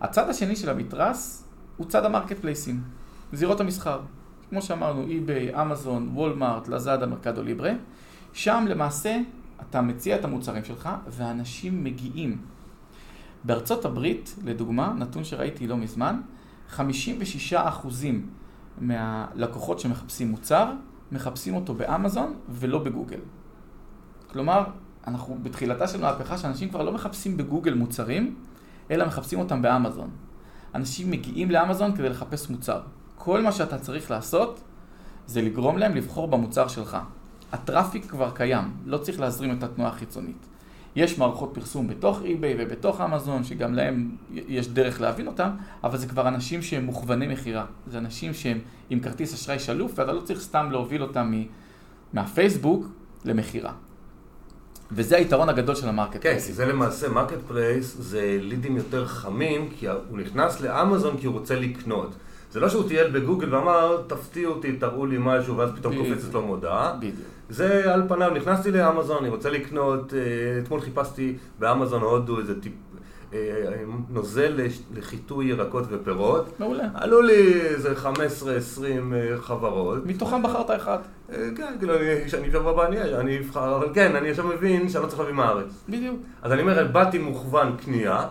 [0.00, 1.44] הצד השני של המתרס
[1.76, 2.82] הוא צד המרקט פלייסים,
[3.32, 4.00] זירות המסחר.
[4.50, 7.72] כמו שאמרנו, eBay, אמזון, וולמארט, לזאדה, מרקדו ליברה.
[8.32, 9.18] שם למעשה
[9.60, 12.38] אתה מציע את המוצרים שלך ואנשים מגיעים.
[13.44, 16.20] בארצות הברית, לדוגמה, נתון שראיתי לא מזמן,
[16.76, 16.82] 56%
[18.78, 20.72] מהלקוחות שמחפשים מוצר,
[21.12, 23.20] מחפשים אותו באמזון ולא בגוגל.
[24.32, 24.64] כלומר,
[25.06, 28.36] אנחנו בתחילתה של מהפכה שאנשים כבר לא מחפשים בגוגל מוצרים,
[28.90, 30.10] אלא מחפשים אותם באמזון.
[30.74, 32.80] אנשים מגיעים לאמזון כדי לחפש מוצר.
[33.16, 34.60] כל מה שאתה צריך לעשות
[35.26, 36.96] זה לגרום להם לבחור במוצר שלך.
[37.52, 40.46] ה traffic כבר קיים, לא צריך להזרים את התנועה החיצונית.
[40.96, 45.50] יש מערכות פרסום בתוך eBay ובתוך אמזון, שגם להם יש דרך להבין אותם,
[45.84, 47.64] אבל זה כבר אנשים שהם מוכווני מכירה.
[47.86, 48.58] זה אנשים שהם
[48.90, 51.32] עם כרטיס אשראי שלוף, ואתה לא צריך סתם להוביל אותם
[52.12, 52.86] מהפייסבוק
[53.24, 53.72] למכירה.
[54.92, 56.42] וזה היתרון הגדול של ה marketplace.
[56.42, 61.26] כן, כי זה למעשה, market place זה לידים יותר חמים, כי הוא נכנס לאמזון כי
[61.26, 62.14] הוא רוצה לקנות.
[62.52, 66.42] זה לא שהוא טייל בגוגל ואמר, תפתיעו אותי, תראו לי משהו, ואז פתאום קופצת לו
[66.42, 66.96] מודעה.
[66.98, 67.14] בדיוק.
[67.50, 70.18] זה על פניו, נכנסתי לאמזון, אני רוצה לקנות, אה,
[70.62, 72.72] אתמול חיפשתי באמזון הודו איזה טיפ,
[74.10, 74.60] נוזל
[74.94, 76.60] לחיטוי ירקות ופירות.
[76.60, 76.84] מעולה.
[76.94, 78.06] עלו לי איזה 15-20
[79.14, 80.06] אה, חברות.
[80.06, 80.98] מתוכם בחרת אחד.
[81.56, 81.94] כן, כאילו,
[82.26, 82.86] כשאני שבוע הבא
[83.20, 85.84] אני אבחר, אבל כן, אני עכשיו מבין שאני לא צריך להביא מהארץ.
[85.88, 86.16] בדיוק.
[86.42, 88.24] אז אני אומר, באתי מוכוון קנייה.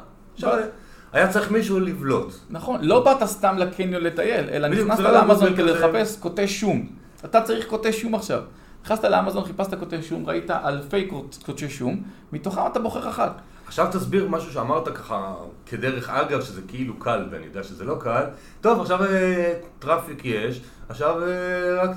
[1.14, 2.34] היה צריך מישהו לבלוט.
[2.50, 6.88] נכון, לא באת סתם לקניון לטייל, אלא נכנסת לא לאמזון כדי לחפש כותש שום.
[7.26, 8.42] אתה צריך כותש שום עכשיו.
[8.84, 11.10] נכנסת לאמזון, חיפשת כותש שום, ראית אלפי
[11.46, 13.42] כותשי שום, מתוכם אתה בוחר אחת.
[13.68, 18.24] עכשיו תסביר משהו שאמרת ככה, כדרך אגב, שזה כאילו קל, ואני יודע שזה לא קל.
[18.62, 21.90] טוב, עכשיו אה, traffic יש, עכשיו אה, רק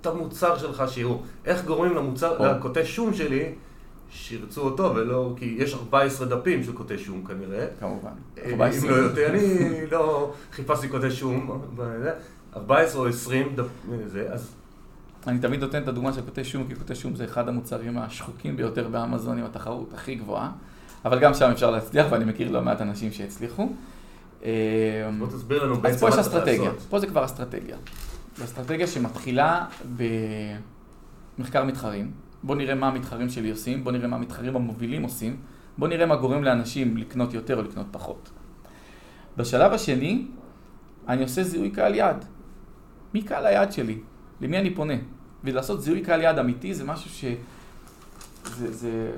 [0.00, 1.22] את המוצר שלך שיראו.
[1.44, 3.54] איך גורמים למוצר, לכותש שום שלי
[4.10, 7.66] שירצו אותו, ולא, כי יש 14 דפים של קוטי שום כנראה.
[7.80, 8.10] כמובן.
[8.50, 11.62] אם לא יותר, אני לא חיפשתי קוטי שום,
[12.56, 14.00] 14 או 20 דפים,
[14.32, 14.54] אז...
[15.26, 18.56] אני תמיד נותן את הדוגמה של קוטי שום, כי קוטי שום זה אחד המוצרים השחוקים
[18.56, 20.50] ביותר באמזון עם התחרות הכי גבוהה,
[21.04, 23.68] אבל גם שם אפשר להצליח, ואני מכיר לא מעט אנשים שהצליחו.
[25.18, 26.34] בוא תסביר לנו בעצם מה צריך לעשות.
[26.34, 27.76] אז פה יש אסטרטגיה, פה זה כבר אסטרטגיה.
[28.36, 29.66] זו אסטרטגיה שמתחילה
[31.38, 32.10] במחקר מתחרים.
[32.42, 35.36] בוא נראה מה המתחרים שלי עושים, בוא נראה מה המתחרים המובילים עושים,
[35.78, 38.30] בוא נראה מה גורם לאנשים לקנות יותר או לקנות פחות.
[39.36, 40.26] בשלב השני,
[41.08, 42.24] אני עושה זיהוי קהל יעד.
[43.14, 43.98] מי קהל היעד שלי?
[44.40, 44.94] למי אני פונה?
[45.44, 47.24] ולעשות זיהוי קהל יעד אמיתי זה משהו ש...
[48.44, 49.10] זה, זה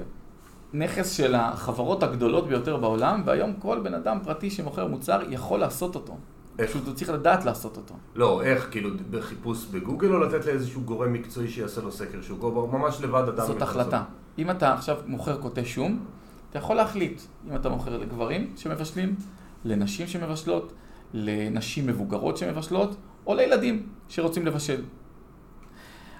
[0.72, 5.94] נכס של החברות הגדולות ביותר בעולם, והיום כל בן אדם פרטי שמוכר מוצר יכול לעשות
[5.94, 6.16] אותו.
[6.56, 7.94] פשוט הוא צריך לדעת לעשות אותו.
[8.14, 8.68] לא, איך?
[8.70, 13.28] כאילו בחיפוש בגוגל או לתת לאיזשהו גורם מקצועי שיעשה לו סקר שוק, או ממש לבד
[13.28, 13.46] אדם...
[13.46, 14.02] זאת החלטה.
[14.38, 16.04] אם אתה עכשיו מוכר כותשי שום,
[16.50, 19.16] אתה יכול להחליט אם אתה מוכר לגברים שמבשלים,
[19.64, 20.72] לנשים שמבשלות,
[21.14, 24.82] לנשים מבוגרות שמבשלות, או לילדים שרוצים לבשל.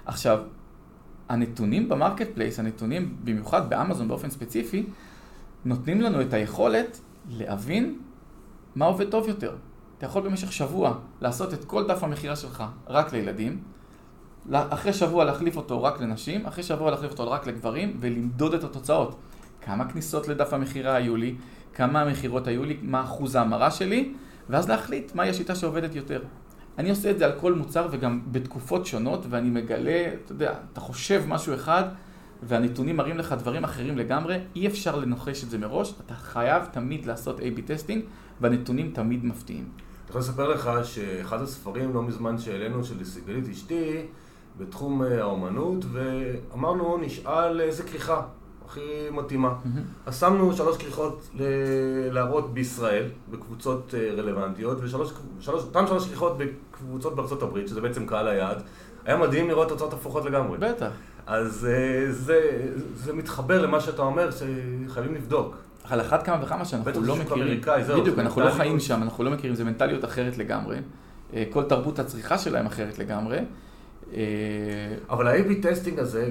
[0.05, 0.39] עכשיו,
[1.29, 4.85] הנתונים ב marketplace, הנתונים במיוחד באמזון באופן ספציפי,
[5.65, 7.99] נותנים לנו את היכולת להבין
[8.75, 9.55] מה עובד טוב יותר.
[9.97, 13.61] אתה יכול במשך שבוע לעשות את כל דף המכירה שלך רק לילדים,
[14.51, 19.15] אחרי שבוע להחליף אותו רק לנשים, אחרי שבוע להחליף אותו רק לגברים, ולמדוד את התוצאות.
[19.61, 21.35] כמה כניסות לדף המכירה היו לי,
[21.73, 24.13] כמה המכירות היו לי, מה אחוז ההמרה שלי,
[24.49, 26.21] ואז להחליט מהי השיטה שעובדת יותר.
[26.77, 30.79] אני עושה את זה על כל מוצר וגם בתקופות שונות, ואני מגלה, אתה יודע, אתה
[30.79, 31.83] חושב משהו אחד,
[32.43, 37.05] והנתונים מראים לך דברים אחרים לגמרי, אי אפשר לנחש את זה מראש, אתה חייב תמיד
[37.05, 38.03] לעשות A-B testing,
[38.41, 39.63] והנתונים תמיד מפתיעים.
[39.63, 44.01] אני יכול לספר לך שאחד הספרים לא מזמן שהעלינו של סיגלית אשתי
[44.57, 48.21] בתחום אה, האומנות ואמרנו נשאל איזה כריכה
[48.67, 49.53] הכי מתאימה.
[50.05, 51.29] אז שמנו שלוש כריכות
[52.11, 58.61] להראות בישראל בקבוצות אה, רלוונטיות ואותן שלוש כריכות בקבוצות בארצות הברית שזה בעצם קהל היעד
[59.05, 60.57] היה מדהים לראות תוצאות הפוכות לגמרי.
[60.57, 60.91] בטח.
[61.27, 65.55] אז אה, זה, זה מתחבר למה שאתה אומר שחייבים לבדוק.
[65.83, 67.61] על אחת כמה וכמה שאנחנו לא מכירים,
[67.99, 70.77] בדיוק, אנחנו לא חיים שם, אנחנו לא מכירים, זו מנטליות אחרת לגמרי.
[71.33, 73.39] אה, כל תרבות הצריכה שלהם אחרת לגמרי.
[75.09, 76.29] אבל ה-AB testing הזה,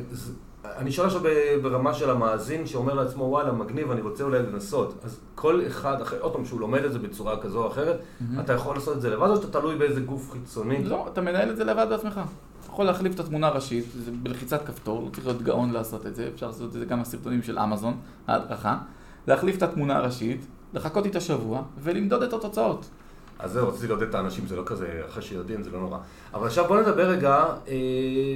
[0.77, 1.23] אני שואל עכשיו
[1.63, 4.95] ברמה של המאזין שאומר לעצמו, וואלה, מגניב, אני רוצה אולי לנסות.
[5.05, 8.01] אז כל אחד, אחרי, עוד פעם, שהוא לומד את זה בצורה כזו או אחרת,
[8.41, 10.85] אתה יכול לעשות את זה לבד או שאתה תלוי באיזה גוף חיצוני?
[10.85, 12.21] לא, אתה מנהל את זה לבד בעצמך.
[12.61, 16.15] אתה יכול להחליף את התמונה הראשית, זה בלחיצת כפתור, לא צריך להיות גאון לעשות את
[16.17, 18.79] זה, אפשר לעשות את זה גם בסרטונים של אמזון, ההדרכה.
[19.27, 22.89] להחליף את התמונה הראשית, לחכות איתה שבוע ולמדוד את התוצאות.
[23.39, 25.99] אז זהו, רציתי לעודד את האנשים, זה לא כזה, אחרי שיודעים זה לא נורא.
[26.35, 27.75] אבל עכשיו בוא נדבר רגע, אה,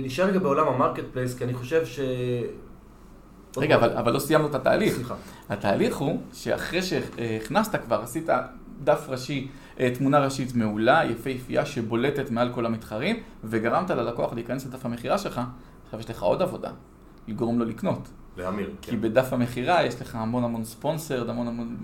[0.02, 2.00] נשאר רגע בעולם ה marketplace, כי אני חושב ש...
[3.56, 4.94] רגע, אבל, אבל לא סיימנו את התהליך.
[4.94, 5.14] סליחה.
[5.48, 8.28] התהליך הוא שאחרי שהכנסת כבר, עשית
[8.84, 9.48] דף ראשי,
[9.94, 15.40] תמונה ראשית מעולה, יפהפייה, שבולטת מעל כל המתחרים, וגרמת ללקוח להיכנס לדף המכירה שלך,
[15.84, 16.70] עכשיו יש לך עוד עבודה,
[17.28, 18.08] לגרום לו לקנות.
[18.36, 19.00] להמיר, כי כן.
[19.00, 21.76] בדף המכירה יש לך המון המון ספונסר, המון המון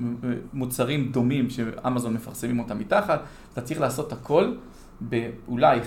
[0.52, 3.20] מוצרים דומים שאמזון מפרסמים אותם מתחת,
[3.52, 4.54] אתה צריך לעשות הכל
[5.00, 5.80] באולי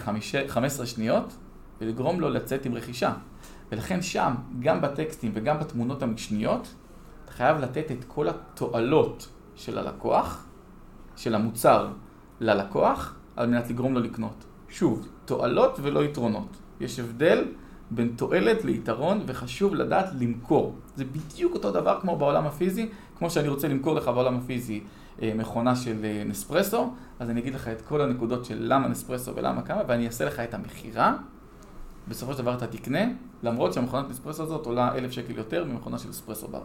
[0.48, 1.36] 15 שניות,
[1.82, 3.14] ולגרום לו לצאת עם רכישה.
[3.72, 6.76] ולכן שם, גם בטקסטים וגם בתמונות המשניות,
[7.26, 10.46] אתה חייב לתת את כל התועלות של הלקוח,
[11.16, 11.88] של המוצר
[12.40, 14.46] ללקוח, על מנת לגרום לו לקנות.
[14.70, 16.58] שוב, תועלות ולא יתרונות.
[16.80, 17.46] יש הבדל
[17.92, 20.76] בין תועלת ליתרון, וחשוב לדעת למכור.
[20.96, 24.82] זה בדיוק אותו דבר כמו בעולם הפיזי, כמו שאני רוצה למכור לך בעולם הפיזי
[25.22, 29.36] אה, מכונה של אה, נספרסו, אז אני אגיד לך את כל הנקודות של למה נספרסו
[29.36, 31.16] ולמה כמה, ואני אעשה לך את המכירה.
[32.08, 33.02] בסופו של דבר אתה תקנה,
[33.44, 36.62] למרות שהמכונת נספרסו הזאת עולה אלף שקל יותר ממכונה של אספרסו בר.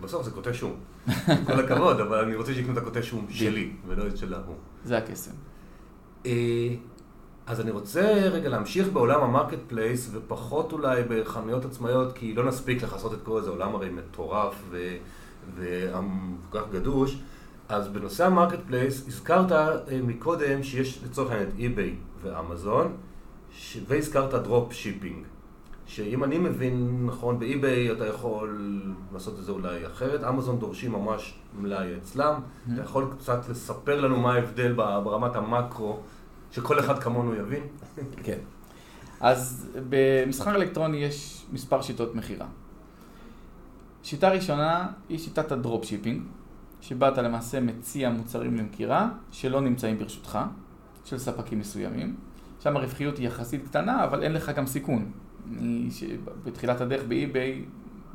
[0.00, 0.72] בסוף זה קוטע שום.
[1.46, 4.54] כל הכבוד, אבל אני רוצה שיקנו את הקוטע שום שלי, ולא את של ההוא.
[4.84, 5.32] זה הקסם.
[7.46, 8.00] אז אני רוצה
[8.32, 13.42] רגע להמשיך בעולם ה marketplace, ופחות אולי בחנויות עצמאיות, כי לא נספיק לכסות את כל
[13.42, 14.70] זה, עולם הרי מטורף
[15.54, 15.98] וכל
[16.52, 17.18] כך גדוש.
[17.68, 22.96] אז בנושא ה marketplace, הזכרת אה, מקודם שיש לצורך העניין את eBay ואמזון,
[23.88, 25.26] והזכרת drop shipping.
[25.86, 28.60] שאם אני מבין נכון, ב eBay אתה יכול
[29.12, 32.72] לעשות את זה אולי אחרת, אמזון דורשים ממש מלאי אצלם, mm-hmm.
[32.72, 36.00] אתה יכול קצת לספר לנו מה ההבדל ברמת המקרו,
[36.52, 37.62] שכל אחד כמונו יבין?
[38.22, 38.38] כן.
[39.20, 42.46] אז במסחר אלקטרוני יש מספר שיטות מכירה.
[44.02, 46.22] שיטה ראשונה היא שיטת ה drop shipping,
[46.80, 50.38] שבה אתה למעשה מציע מוצרים למכירה שלא נמצאים ברשותך,
[51.04, 52.16] של ספקים מסוימים.
[52.62, 55.10] שם הרווחיות היא יחסית קטנה, אבל אין לך גם סיכון.
[55.58, 55.88] אני,
[56.44, 57.64] בתחילת הדרך ב eBay,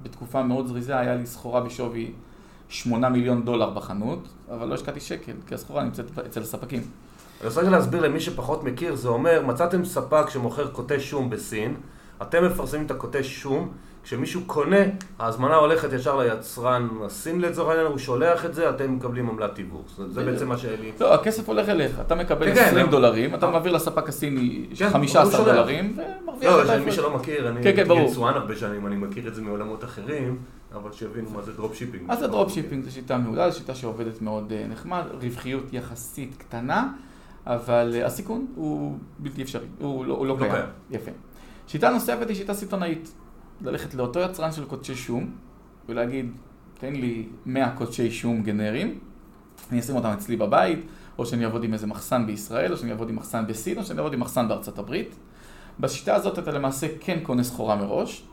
[0.04, 2.12] בתקופה מאוד זריזה, היה לי סחורה בשווי
[2.70, 6.82] 8 מיליון דולר בחנות, אבל לא השקעתי שקל, כי הסחורה נמצאת אצל הספקים.
[7.42, 11.76] אני רוצה להסביר למי שפחות מכיר, זה אומר, מצאתם ספק שמוכר כותשי שום בסין,
[12.22, 13.72] אתם מפרסמים את הכותש שום,
[14.04, 14.78] כשמישהו קונה,
[15.20, 20.00] ההזמנה הולכת ישר ליצרן הסיני לצורך העניין, הוא שולח את זה, אתם מקבלים עמלת תיווך.
[20.08, 20.92] זה בעצם מה שאלי...
[21.00, 25.32] לא, הכסף הולך אליך, אתה מקבל 20 כן, כן, דולרים, אתה מעביר לספק הסיני 15
[25.32, 27.70] כן, דולרים, ומרוויח את לא, מי שלא מכיר, אני
[28.06, 30.38] יצואן הרבה שנים, אני מכיר את זה מעולמות אחרים.
[30.74, 32.08] אבל שיבינו מה זה drop shipping.
[32.08, 32.84] מה זה drop shipping?
[32.84, 36.88] זו שיטה מעולה, זו שיטה שעובדת מאוד אה, נחמד, רווחיות יחסית קטנה,
[37.48, 40.52] אבל אה, הסיכון הוא בלתי אפשרי, הוא לא, הוא לא, לא קיים.
[40.52, 40.66] קיים.
[40.92, 41.12] יפה.
[41.68, 43.14] שיטה נוספת היא שיטה סיטונאית.
[43.62, 45.32] ללכת לאותו יצרן של קודשי שום,
[45.90, 46.32] ולהגיד,
[46.80, 49.00] תן לי 100 קודשי שום גנריים,
[49.72, 50.80] אני אשים אותם אצלי בבית,
[51.18, 54.00] או שאני אעבוד עם איזה מחסן בישראל, או שאני אעבוד עם מחסן בסין, או שאני
[54.00, 55.16] אעבוד עם מחסן בארצות הברית.
[55.80, 58.24] בשיטה הזאת אתה למעשה כן קונה סחורה מראש,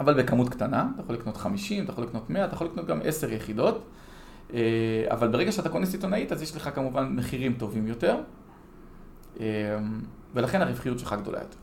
[0.00, 3.00] אבל בכמות קטנה, אתה יכול לקנות 50, אתה יכול לקנות 100, אתה יכול לקנות גם
[3.04, 3.84] 10 יחידות,
[5.08, 8.16] אבל ברגע שאתה קונה סיטונאית, אז יש לך כמובן מחירים טובים יותר,
[9.40, 9.46] אה,
[10.34, 11.56] ולכן הרווחיות שלך גדולה יותר.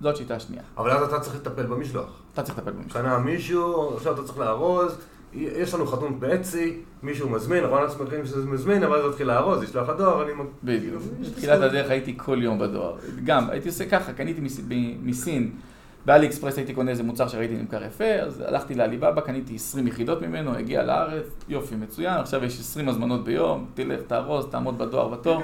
[0.00, 0.62] זאת שיטה שנייה.
[0.76, 2.22] אבל אז אתה צריך לטפל במשלוח.
[2.32, 2.92] אתה צריך לטפל במשלוח.
[2.92, 4.98] קנה מישהו, עכשיו אתה צריך לארוז,
[5.34, 9.62] יש לנו חתום באצי, מישהו מזמין, אנחנו לא שמחים שזה מזמין, אבל זה מתחיל לארוז,
[9.62, 10.32] לשלוח לדואר, אני...
[10.64, 11.02] בדיוק.
[11.20, 12.96] בתחילת הדרך הייתי כל יום בדואר.
[13.24, 14.40] גם, הייתי עושה ככה, קניתי
[15.02, 15.52] מסין.
[16.06, 20.22] באלי אקספרס הייתי קונה איזה מוצר שראיתי נמכר יפה, אז הלכתי לאליבאבא, קניתי 20 יחידות
[20.22, 25.42] ממנו, הגיע לארץ, יופי, מצוין, עכשיו יש 20 הזמנות ביום, תלך, תארוז, תעמוד בדואר בתור.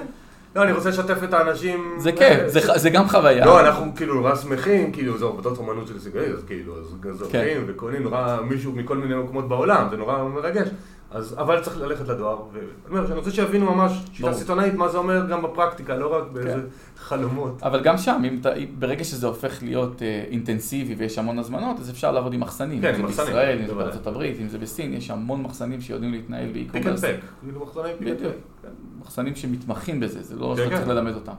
[0.56, 1.94] לא, אני רוצה לשתף את האנשים...
[1.98, 2.46] זה כיף,
[2.76, 3.46] זה גם חוויה.
[3.46, 6.84] לא, אנחנו כאילו נורא שמחים, כאילו זה עבודות אומנות של סיגריות, אז כאילו, אז
[7.18, 7.62] זורקים כן.
[7.66, 10.68] וקונים נורא מישהו מכל מיני מקומות בעולם, זה נורא מרגש.
[11.14, 12.42] אז, אבל צריך ללכת לדואר,
[12.90, 16.60] ואני רוצה שיבינו ממש שיטה סיטונאית, מה זה אומר גם בפרקטיקה, לא רק באיזה כן.
[16.96, 17.62] חלומות.
[17.62, 21.90] אבל גם שם, אם אתה, ברגע שזה הופך להיות אה, אינטנסיבי ויש המון הזמנות, אז
[21.90, 22.80] אפשר לעבוד עם מחסנים.
[22.80, 23.26] כן, עם מחסנים.
[23.26, 27.00] בישראל, אם זה בארצות הברית, אם זה בסין, יש המון מחסנים שיודעים להתנהל ב e-commerce.
[27.00, 28.68] pick and pack, כאילו מחסנים pick and pack.
[29.00, 30.76] מחסנים שמתמחים בזה, זה לא כן, שאתה כן.
[30.76, 31.34] צריך ללמד אותם.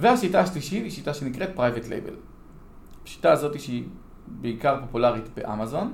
[0.00, 2.14] והשיטה השלישית היא שיטה שנקראת private label.
[3.04, 3.84] השיטה הזאת שהיא
[4.26, 5.92] בעיקר פופולרית באמזון.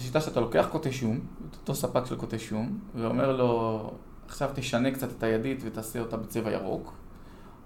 [0.00, 3.90] זו שיטה שאתה לוקח קוטי שום, את אותו ספק של קוטי שום, ואומר לו,
[4.26, 6.92] עכשיו תשנה קצת את הידית ותעשה אותה בצבע ירוק,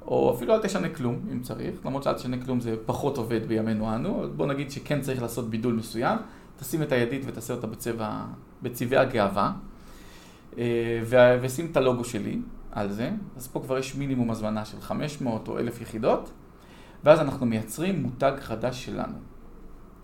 [0.06, 3.94] או אפילו אל תשנה כלום, אם צריך, למרות שאל תשנה כלום זה פחות עובד בימינו
[3.94, 6.18] אנו, בוא נגיד שכן צריך לעשות בידול מסוים,
[6.56, 8.24] תשים את הידית ותעשה אותה בצבע,
[8.62, 9.52] בצבעי הגאווה,
[10.58, 11.02] אה,
[11.42, 12.40] ושים את הלוגו שלי
[12.72, 16.30] על זה, אז פה כבר יש מינימום הזמנה של 500 או 1,000 יחידות,
[17.04, 19.16] ואז אנחנו מייצרים מותג חדש שלנו,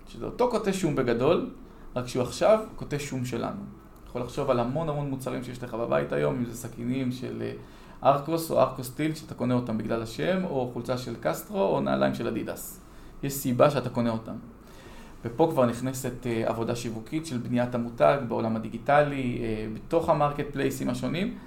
[0.09, 1.51] שזה אותו קוטי שום בגדול,
[1.96, 3.61] רק שהוא עכשיו קוטע שום שלנו.
[4.07, 7.53] יכול לחשוב על המון המון מוצרים שיש לך בבית היום, אם זה סכינים של אה,
[8.11, 12.29] ארקוס או ארקוסטיל, שאתה קונה אותם בגלל השם, או חולצה של קסטרו, או נעליים של
[12.29, 12.81] אדידס.
[13.22, 14.35] יש סיבה שאתה קונה אותם.
[15.24, 20.90] ופה כבר נכנסת uh, עבודה שיווקית של בניית המותג בעולם הדיגיטלי, uh, בתוך המרקט פלייסים
[20.90, 21.38] השונים,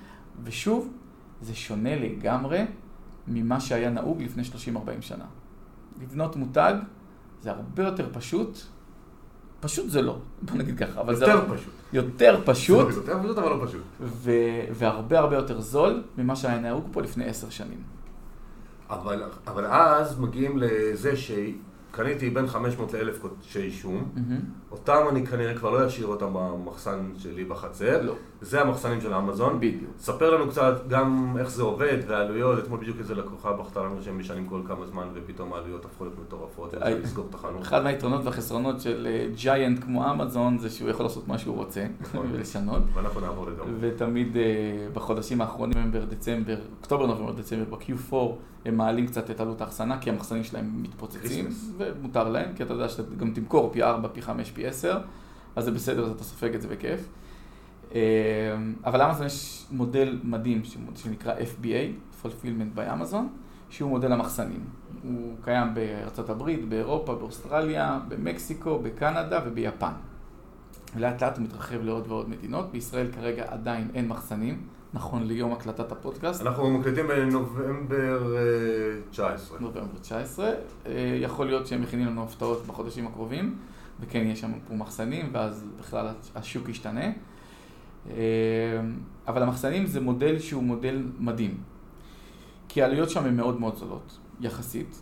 [0.44, 0.94] ושוב,
[1.42, 2.66] זה שונה לגמרי
[3.28, 4.44] ממה שהיה נהוג לפני
[4.76, 5.26] 30-40 שנה.
[6.02, 6.74] לבנות מותג
[7.42, 8.58] זה הרבה יותר פשוט,
[9.64, 11.26] פשוט זה לא, בוא נגיד ככה, אבל זה...
[11.26, 11.74] יותר פשוט.
[11.94, 12.92] יותר פשוט.
[12.92, 13.82] זה יותר פשוט, אבל לא פשוט.
[14.72, 17.84] והרבה הרבה יותר זול ממה שהיה נהוג פה לפני עשר שנים.
[18.90, 21.32] אבל, אבל אז מגיעים לזה ש...
[21.96, 24.63] קניתי בין 500 ל-1,000 קודשי שום, mm-hmm.
[24.74, 28.14] אותם אני כנראה כבר לא אשאיר אותם במחסן שלי בחצר, לא.
[28.42, 29.60] זה המחסנים של האמזון.
[29.60, 29.92] בדיוק.
[30.00, 34.20] ספר לנו קצת גם איך זה עובד והעלויות, אתמול בדיוק איזה לקוחה בכתה לנו שהם
[34.20, 37.62] משנים כל כמה זמן ופתאום העלויות הפכו להיות מטורפות, ואפשר לסגור את החנות.
[37.62, 41.86] אחד מהיתרונות והחסרונות של ג'יינט אה, כמו אמזון זה שהוא יכול לעשות מה שהוא רוצה
[42.02, 42.28] נכון.
[42.32, 42.82] ולשנות.
[42.94, 43.68] ואנחנו נעבור לדום.
[43.80, 44.44] ותמיד אה,
[44.94, 48.16] בחודשים האחרונים, נובמבר, דצמבר, אוקטובר, נובמבר, דצמבר, ב-Q4,
[48.66, 52.90] הם מעלים קצת את עלות האחסנה, כי המחסנים שלהם מתפוצצים, ומותר להם, כי אתה יודע
[52.90, 55.00] שאתה גם תמכור פי 4, פי 5, פי 10,
[55.56, 57.08] אז זה בסדר, אז אתה סופג את זה בכיף.
[57.96, 58.00] אה,
[58.86, 60.62] אבל לאמזון יש מודל מדהים
[60.96, 63.24] שנקרא FBA, Fulfillment by Amazon,
[63.70, 64.66] שהוא מודל המחסנים.
[65.04, 69.92] הוא קיים בארצות הברית, באירופה, באוסטרליה, במקסיקו, בקנדה וביפן.
[70.96, 72.72] ולאט לאט הוא מתרחב לעוד ועוד מדינות.
[72.72, 74.62] בישראל כרגע עדיין אין מחסנים,
[74.94, 76.42] נכון ליום הקלטת הפודקאסט.
[76.42, 78.36] אנחנו מקליטים בנובמבר
[79.10, 79.58] 19.
[79.58, 80.52] אה, נובמבר 19.
[80.86, 83.58] אה, יכול להיות שהם מכינים לנו הפתעות בחודשים הקרובים,
[84.00, 87.06] וכן, יש שם פה מחסנים, ואז בכלל השוק ישתנה.
[88.10, 88.14] אה,
[89.28, 91.58] אבל המחסנים זה מודל שהוא מודל מדהים.
[92.70, 95.02] כי העלויות שם הן מאוד מאוד זולות, יחסית.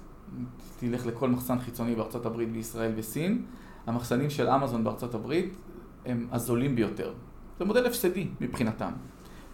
[0.80, 3.45] תלך לכל מחסן חיצוני בארצות הברית, בישראל וסין,
[3.88, 5.56] המחסנים של אמזון בארצות הברית
[6.06, 7.13] הם הזולים ביותר.
[7.60, 8.91] זה מודל הפסדי מבחינתם.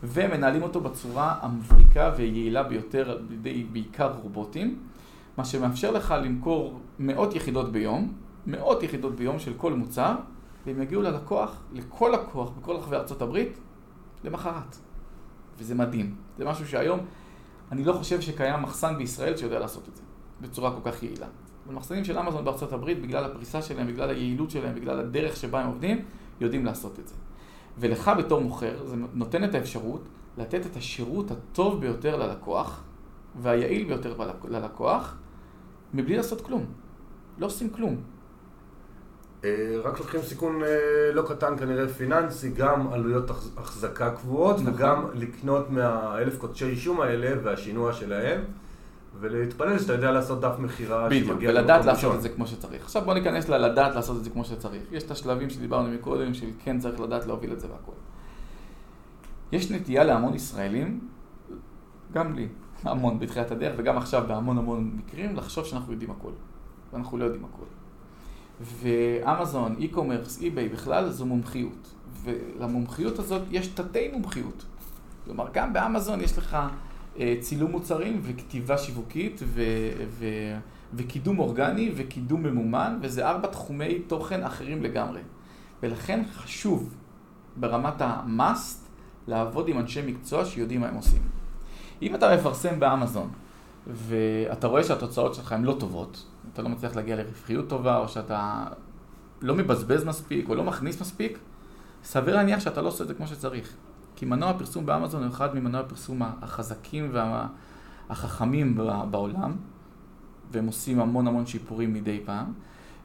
[0.03, 4.79] ומנהלים אותו בצורה המבריקה ויעילה ביותר על ידי בעיקר רובוטים,
[5.37, 8.13] מה שמאפשר לך למכור מאות יחידות ביום,
[8.47, 10.15] מאות יחידות ביום של כל מוצר,
[10.65, 13.57] והם יגיעו ללקוח, לכל לקוח בכל רחבי ארצות הברית,
[14.23, 14.77] למחרת.
[15.57, 16.15] וזה מדהים.
[16.37, 16.99] זה משהו שהיום,
[17.71, 20.01] אני לא חושב שקיים מחסן בישראל שיודע לעשות את זה,
[20.41, 21.27] בצורה כל כך יעילה.
[21.69, 25.67] המחסנים של אמזון בארצות הברית, בגלל הפריסה שלהם, בגלל היעילות שלהם, בגלל הדרך שבה הם
[25.67, 26.05] עובדים,
[26.41, 27.15] יודעים לעשות את זה.
[27.77, 30.01] ולך בתור מוכר, זה נותן את האפשרות
[30.37, 32.83] לתת את השירות הטוב ביותר ללקוח
[33.41, 35.17] והיעיל ביותר ללקוח,
[35.93, 36.65] מבלי לעשות כלום.
[37.37, 37.95] לא עושים כלום.
[39.43, 39.49] אה,
[39.83, 44.73] רק לוקחים סיכון אה, לא קטן כנראה פיננסי, גם עלויות החזקה קבועות נכון.
[44.73, 48.41] וגם לקנות מהאלף קודשי אישום האלה והשינוע שלהם.
[49.19, 52.15] ולהתפלל שאתה יודע לעשות דף מכירה שמגיע בדיוק, ולדעת לעשות ראשון.
[52.15, 52.83] את זה כמו שצריך.
[52.83, 54.81] עכשיו בוא ניכנס ללדעת לעשות את זה כמו שצריך.
[54.91, 57.91] יש את השלבים שדיברנו מקודם, של כן צריך לדעת להוביל את זה והכל.
[59.51, 60.99] יש נטייה להמון ישראלים,
[62.13, 62.47] גם לי,
[62.83, 66.31] המון בתחילת הדרך, וגם עכשיו בהמון המון מקרים, לחשוב שאנחנו יודעים הכל.
[66.93, 67.65] ואנחנו לא יודעים הכל.
[68.61, 71.93] ואמזון, אי-קומרס, אי-ביי בכלל, זו מומחיות.
[72.23, 74.65] ולמומחיות הזאת יש תתי מומחיות.
[75.25, 76.57] כלומר, גם באמזון יש לך
[77.19, 79.63] אה, צילום מוצרים וכתיבה שיווקית ו,
[80.09, 80.25] ו,
[80.93, 85.21] וקידום אורגני וקידום ממומן, וזה ארבע תחומי תוכן אחרים לגמרי.
[85.83, 86.93] ולכן חשוב
[87.55, 88.87] ברמת ה-must
[89.27, 91.21] לעבוד עם אנשי מקצוע שיודעים מה הם עושים.
[92.01, 93.29] אם אתה מפרסם באמזון
[93.87, 98.65] ואתה רואה שהתוצאות שלך הן לא טובות, אתה לא מצליח להגיע לרווחיות טובה, או שאתה
[99.41, 101.39] לא מבזבז מספיק, או לא מכניס מספיק,
[102.03, 103.73] סביר להניח שאתה לא עושה את זה כמו שצריך.
[104.15, 107.11] כי מנוע הפרסום באמזון הוא אחד ממנוע הפרסום החזקים
[108.09, 108.77] והחכמים
[109.11, 109.55] בעולם,
[110.51, 112.53] והם עושים המון המון שיפורים מדי פעם,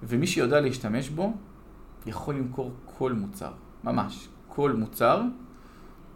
[0.03, 1.33] ומי שיודע להשתמש בו,
[2.07, 3.53] יכול למכור כל מוצר,
[3.85, 5.23] ממש, כל מוצר,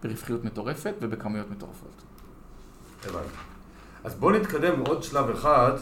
[0.02, 2.02] ברווחיות מטורפת ובכמויות מטורפות.
[3.04, 3.28] הבנתי.
[4.04, 5.72] אז בואו נתקדם עוד שלב אחד.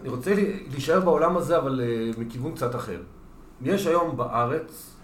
[0.00, 0.34] אני רוצה
[0.70, 3.00] להישאר בעולם הזה, אבל אה, מכיוון קצת אחר.
[3.62, 4.96] יש היום בארץ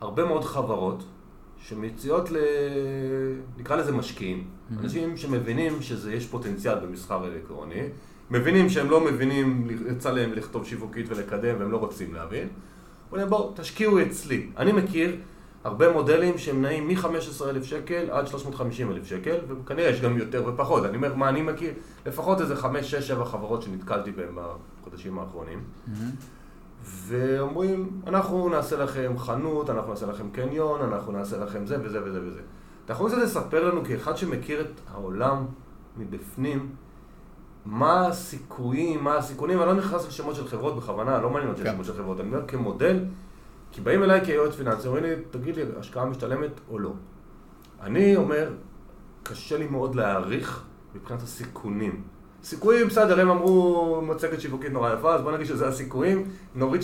[0.00, 1.04] הרבה מאוד חברות
[1.58, 2.36] שמציעות ל...
[3.58, 4.44] נקרא לזה משקיעים.
[4.44, 4.80] Mm-hmm.
[4.80, 7.88] אנשים שמבינים שיש פוטנציאל במסחר אלקטרוני,
[8.30, 12.48] מבינים שהם לא מבינים, יצא להם לכתוב שיווקית ולקדם והם לא רוצים להבין.
[13.12, 14.50] אומרים בואו, תשקיעו אצלי.
[14.56, 15.16] אני מכיר
[15.66, 20.84] הרבה מודלים שהם נעים מ-15,000 שקל עד 350,000 שקל, וכנראה יש גם יותר ופחות.
[20.84, 21.72] אני אומר, מה אני מכיר?
[22.06, 25.58] לפחות איזה 5, 6, 7 חברות שנתקלתי בהן בחודשים האחרונים.
[25.58, 25.90] Mm-hmm.
[26.84, 32.20] ואומרים, אנחנו נעשה לכם חנות, אנחנו נעשה לכם קניון, אנחנו נעשה לכם זה וזה וזה
[32.22, 32.40] וזה.
[32.84, 35.46] אתה יכול קצת לספר לנו, כאחד שמכיר את העולם
[35.96, 36.68] מבפנים,
[37.64, 41.72] מה הסיכויים, מה הסיכונים, אני לא נכנס לשמות של חברות בכוונה, לא מעניין אותי כן.
[41.72, 43.04] שמות של חברות, אני אומר כמודל,
[43.72, 46.92] כי באים אליי כיועץ פיננסי, אומרים לי, תגיד לי, השקעה משתלמת או לא?
[47.80, 48.52] אני אומר,
[49.22, 50.64] קשה לי מאוד להעריך
[50.94, 52.02] מבחינת הסיכונים.
[52.42, 56.82] סיכויים, בסדר, הם אמרו מצגת שיווקית נורא יפה, אז בוא נגיד שזה הסיכויים, נוריד,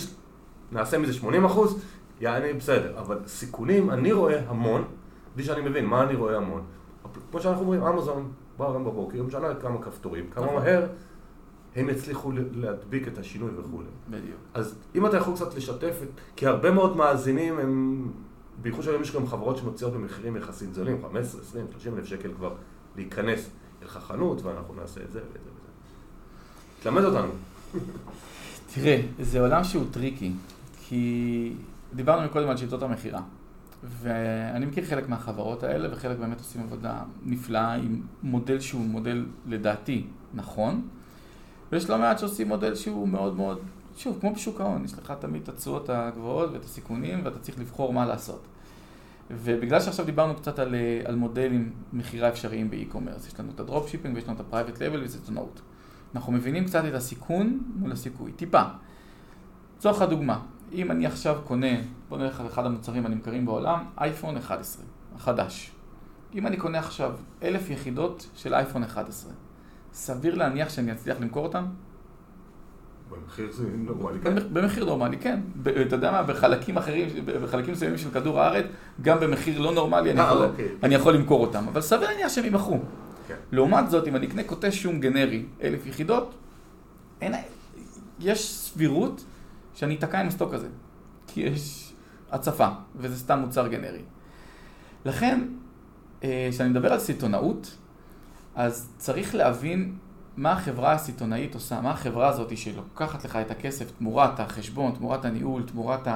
[0.72, 1.83] נעשה מזה 80 אחוז,
[2.20, 4.85] יעני בסדר, אבל סיכונים אני רואה המון,
[5.37, 6.62] בלי שאני מבין מה אני רואה המון.
[7.30, 10.57] כמו שאנחנו אומרים, אמזון בא היום בבוקר, משנה כמה כפתורים, כמה נכון.
[10.57, 10.87] מהר
[11.77, 13.89] הם יצליחו להדביק את השינוי וכולי.
[14.11, 14.39] בדיוק.
[14.55, 16.03] אז אם אתה יכול קצת לשתף,
[16.37, 18.12] כי הרבה מאוד מאזינים הם,
[18.62, 22.55] בייחוד שהיום יש גם חברות שמציעות במחירים יחסית זולים, 15, 20, 30 אלף שקל כבר
[22.97, 23.51] להיכנס
[23.83, 26.83] אל החנות, ואנחנו נעשה את זה ואת זה ואת זה.
[26.83, 27.33] תלמד אותנו.
[28.75, 30.33] תראה, זה עולם שהוא טריקי,
[30.89, 31.53] כי
[31.95, 33.20] דיברנו מקודם על שיטות המכירה.
[33.85, 40.07] ואני מכיר חלק מהחברות האלה, וחלק באמת עושים עבודה נפלאה עם מודל שהוא מודל לדעתי
[40.35, 40.89] נכון,
[41.73, 43.59] ויש לא מעט שעושים מודל שהוא מאוד מאוד,
[43.97, 47.93] שוב, כמו בשוק ההון, יש לך תמיד את התשואות הגבוהות ואת הסיכונים, ואתה צריך לבחור
[47.93, 48.47] מה לעשות.
[49.31, 53.88] ובגלל שעכשיו דיברנו קצת על, אה, על מודלים מכירה אפשריים באי-קומרס, יש לנו את ה
[53.88, 55.61] dropshipping ויש לנו את ה- private label וסיטונאות.
[56.14, 58.62] אנחנו מבינים קצת את הסיכון מול הסיכוי, טיפה.
[59.79, 60.41] לצורך הדוגמה,
[60.73, 61.77] אם אני עכשיו קונה,
[62.09, 64.85] בוא נלך על אחד המוצרים הנמכרים בעולם, אייפון 11,
[65.16, 65.70] החדש.
[66.35, 67.12] אם אני קונה עכשיו
[67.43, 69.33] אלף יחידות של אייפון 11,
[69.93, 71.64] סביר להניח שאני אצליח למכור אותם?
[73.11, 74.34] במחיר זה נורמלי, כן.
[74.34, 75.40] במח- במחיר נורמלי, כן.
[75.86, 77.09] אתה יודע מה, בחלקים אחרים,
[77.45, 78.64] בחלקים מסוימים של כדור הארץ,
[79.03, 80.68] גם במחיר לא נורמלי אני אה, יכול, אוקיי.
[80.82, 82.78] אני יכול למכור אותם, אבל סביר להניח שהם יימכרו.
[83.28, 83.34] כן.
[83.53, 86.34] לעומת זאת, אם אני אקנה קוטש שום גנרי, אלף יחידות,
[87.20, 87.32] אין,
[88.20, 89.24] יש סבירות
[89.74, 90.68] שאני אתקע עם הסטוק הזה,
[91.26, 91.93] כי יש
[92.30, 94.03] הצפה, וזה סתם מוצר גנרי.
[95.05, 95.40] לכן,
[96.24, 97.76] אה, כשאני מדבר על סיטונאות,
[98.55, 99.96] אז צריך להבין
[100.36, 105.62] מה החברה הסיטונאית עושה, מה החברה הזאת שלוקחת לך את הכסף תמורת החשבון, תמורת הניהול,
[105.62, 106.09] תמורת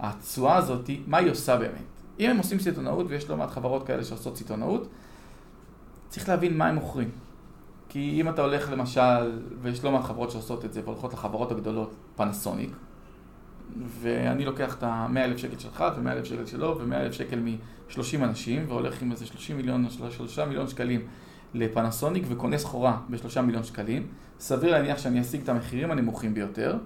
[0.00, 1.84] התשואה הזאת, מה היא עושה באמת.
[2.20, 4.88] אם הם עושים סיטונאות, ויש לא מעט חברות כאלה שעושות סיטונאות,
[6.08, 7.10] צריך להבין מה הם מוכרים.
[7.88, 11.94] כי אם אתה הולך למשל, ויש לא מעט חברות שעושות את זה, והולכות לחברות הגדולות,
[12.16, 12.70] פנסוניק,
[14.00, 18.24] ואני לוקח את ה-100 אלף שקל שלך ו-100 אלף שקל שלו ו-100 אלף שקל מ-30
[18.24, 21.00] אנשים, והולך עם איזה 30 מיליון או 3 מיליון שקלים
[21.54, 24.06] לפנסוניק וקונה סחורה ב-3 מיליון שקלים,
[24.38, 26.78] סביר להניח שאני אשיג את המחירים הנמוכים ביותר,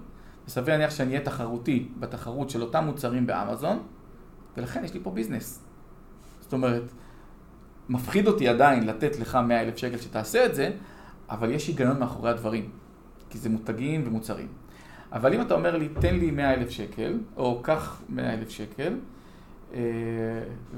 [0.47, 3.79] וסביר להניח שאני אהיה תחרותי בתחרות של אותם מוצרים באמזון,
[4.57, 5.65] ולכן יש לי פה ביזנס.
[6.41, 6.83] זאת אומרת,
[7.89, 10.71] מפחיד אותי עדיין לתת לך 100 אלף שקל שתעשה את זה,
[11.29, 12.69] אבל יש היגיון מאחורי הדברים,
[13.29, 14.47] כי זה מותגים ומוצרים.
[15.11, 18.93] אבל אם אתה אומר לי, תן לי 100 אלף שקל, או קח 100 אלף שקל,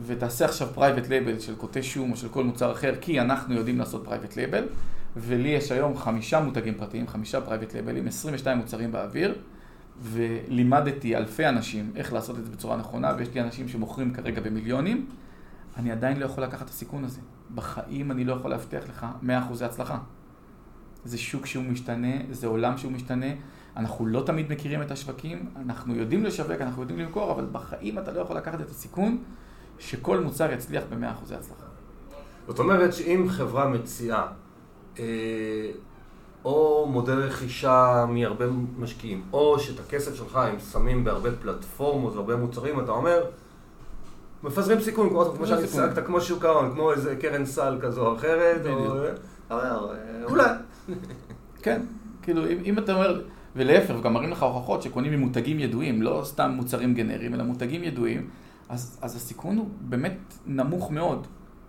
[0.06, 3.80] ותעשה עכשיו private label של כותש שום או של כל מוצר אחר, כי אנחנו יודעים
[3.80, 4.68] לעשות private label,
[5.18, 9.36] ולי יש היום חמישה מותגים פרטיים, חמישה private label ים, 22 מוצרים באוויר,
[10.02, 15.06] ולימדתי אלפי אנשים איך לעשות את זה בצורה נכונה, ויש לי אנשים שמוכרים כרגע במיליונים,
[15.78, 17.20] אני עדיין לא יכול לקחת את הסיכון הזה.
[17.56, 19.28] בחיים אני לא יכול להבטיח לך 100%
[19.66, 19.98] הצלחה.
[21.06, 23.26] זה שוק שהוא משתנה, זה עולם שהוא משתנה,
[23.78, 28.11] אנחנו לא תמיד מכירים את השווקים, אנחנו יודעים לשווק, אנחנו יודעים למכור, אבל בחיים אתה
[28.11, 29.24] לא יכול לקחת את הסיכון
[29.80, 31.65] שכל מוצר יצליח ב-100% הצלחה.
[32.47, 34.28] זאת אומרת שאם חברה מציעה
[34.99, 35.05] אה,
[36.45, 38.45] או מודל רכישה מהרבה
[38.78, 43.26] משקיעים, או שאת הכסף שלך הם שמים בהרבה פלטפורמות והרבה מוצרים, אתה אומר,
[44.43, 45.67] מפזרים סיכון, כמו, כמו שאני.
[45.67, 48.89] צעקת, כמו שוק ההון, כמו איזה קרן סל כזו או אחרת, או...
[48.89, 49.19] בדיוק.
[49.51, 49.78] אה,
[50.24, 50.49] אולי.
[51.63, 51.82] כן,
[52.22, 53.22] כאילו אם, אם אתה אומר,
[53.56, 58.30] ולהפך, גם מראים לך הוכחות שקונים ממותגים ידועים, לא סתם מוצרים גנריים, אלא מותגים ידועים,
[58.70, 61.28] אז, אז הסיכון הוא באמת נמוך מאוד.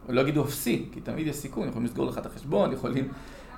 [0.09, 3.09] לא יגידו אפסי, כי תמיד יש סיכון, יכולים לסגור לך את החשבון, יכולים,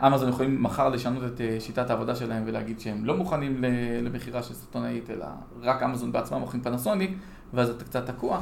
[0.06, 3.64] אמזון יכולים מחר לשנות את אה, שיטת העבודה שלהם ולהגיד שהם לא מוכנים
[4.02, 5.26] למכירה של סיטונאית, אלא
[5.60, 7.10] רק אמזון בעצמם מוכרים פנסוניק,
[7.54, 8.40] ואז אתה קצת תקוע,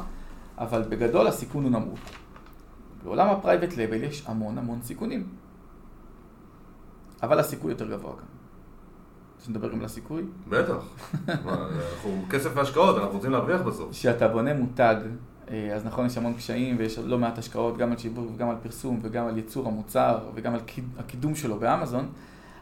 [0.57, 1.99] אבל בגדול הסיכון הוא נמוך.
[3.03, 5.27] בעולם ה private label יש המון המון סיכונים.
[7.23, 8.42] אבל הסיכוי יותר גבוה כאן.
[9.45, 10.23] שנדבר גם על הסיכוי?
[10.49, 10.73] בטח.
[11.45, 13.91] מה, אנחנו כסף והשקעות, אנחנו רוצים להרוויח בסוף.
[13.91, 14.95] כשאתה בונה מותג,
[15.51, 18.55] אה, אז נכון, יש המון קשיים ויש לא מעט השקעות גם על שיווק וגם על
[18.63, 22.09] פרסום וגם על ייצור המוצר וגם על קיד- הקידום שלו באמזון,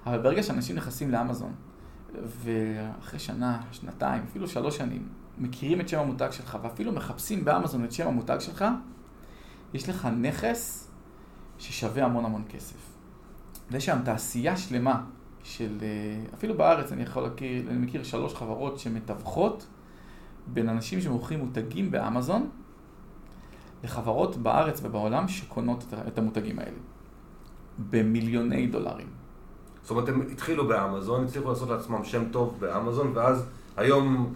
[0.05, 1.53] אבל ברגע שאנשים נכנסים לאמזון,
[2.43, 5.07] ואחרי שנה, שנתיים, אפילו שלוש שנים,
[5.37, 8.65] מכירים את שם המותג שלך ואפילו מחפשים באמזון את שם המותג שלך,
[9.73, 10.87] יש לך נכס
[11.57, 12.75] ששווה המון המון כסף.
[13.71, 15.03] ויש שם תעשייה שלמה
[15.43, 15.87] של, אה,
[16.33, 19.67] אפילו בארץ אני יכול להכיר, אני מכיר שלוש חברות שמתווכות
[20.47, 22.49] בין אנשים שמוכרים מותגים באמזון
[23.83, 26.77] לחברות בארץ ובעולם שקונות את המותגים האלה.
[27.89, 29.07] במיליוני דולרים.
[29.81, 33.45] זאת אומרת, הם התחילו באמזון, הצליחו לעשות לעצמם שם טוב באמזון, ואז
[33.77, 34.33] היום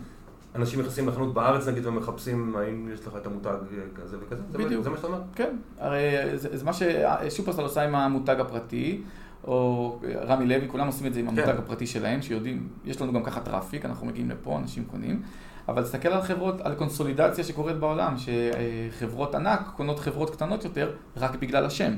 [0.56, 3.56] אנשים נכנסים לחנות בארץ נגיד ומחפשים האם יש לך את המותג
[3.95, 4.41] כזה וכזה?
[4.51, 4.84] בדיוק.
[4.84, 5.22] זה מה שאתה אומר?
[5.36, 9.01] כן, הרי זה, זה מה ששופרסל עושה עם המותג הפרטי,
[9.48, 11.58] או רמי לוי, כולם עושים את זה עם המותג כן.
[11.58, 15.22] הפרטי שלהם, שיודעים, יש לנו גם ככה traffic, אנחנו מגיעים לפה, אנשים קונים,
[15.68, 21.36] אבל תסתכל על חברות, על קונסולידציה שקורית בעולם, שחברות ענק קונות חברות קטנות יותר רק
[21.36, 21.93] בגלל השם.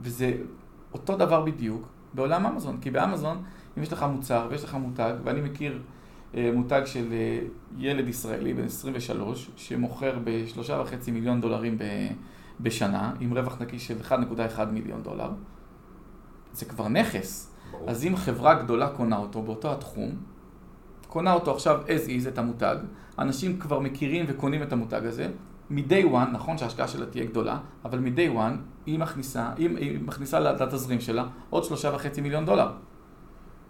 [0.00, 0.32] וזה
[0.92, 3.42] אותו דבר בדיוק בעולם אמזון, כי באמזון,
[3.78, 5.82] אם יש לך מוצר ויש לך מותג, ואני מכיר
[6.34, 7.38] אה, מותג של אה,
[7.78, 11.78] ילד ישראלי בן 23, שמוכר בשלושה וחצי מיליון דולרים
[12.60, 15.30] בשנה, עם רווח נקי של 1.1 מיליון דולר,
[16.58, 17.54] זה כבר נכס.
[17.70, 17.90] ברור.
[17.90, 20.10] אז אם חברה גדולה קונה אותו באותו התחום,
[21.08, 22.76] קונה אותו עכשיו as is, את המותג,
[23.18, 25.28] אנשים כבר מכירים וקונים את המותג הזה,
[25.70, 28.56] מ-day one, נכון שההשקעה שלה תהיה גדולה, אבל מ-day one
[28.86, 32.70] היא מכניסה, היא, היא מכניסה לתזרים שלה עוד שלושה וחצי מיליון דולר.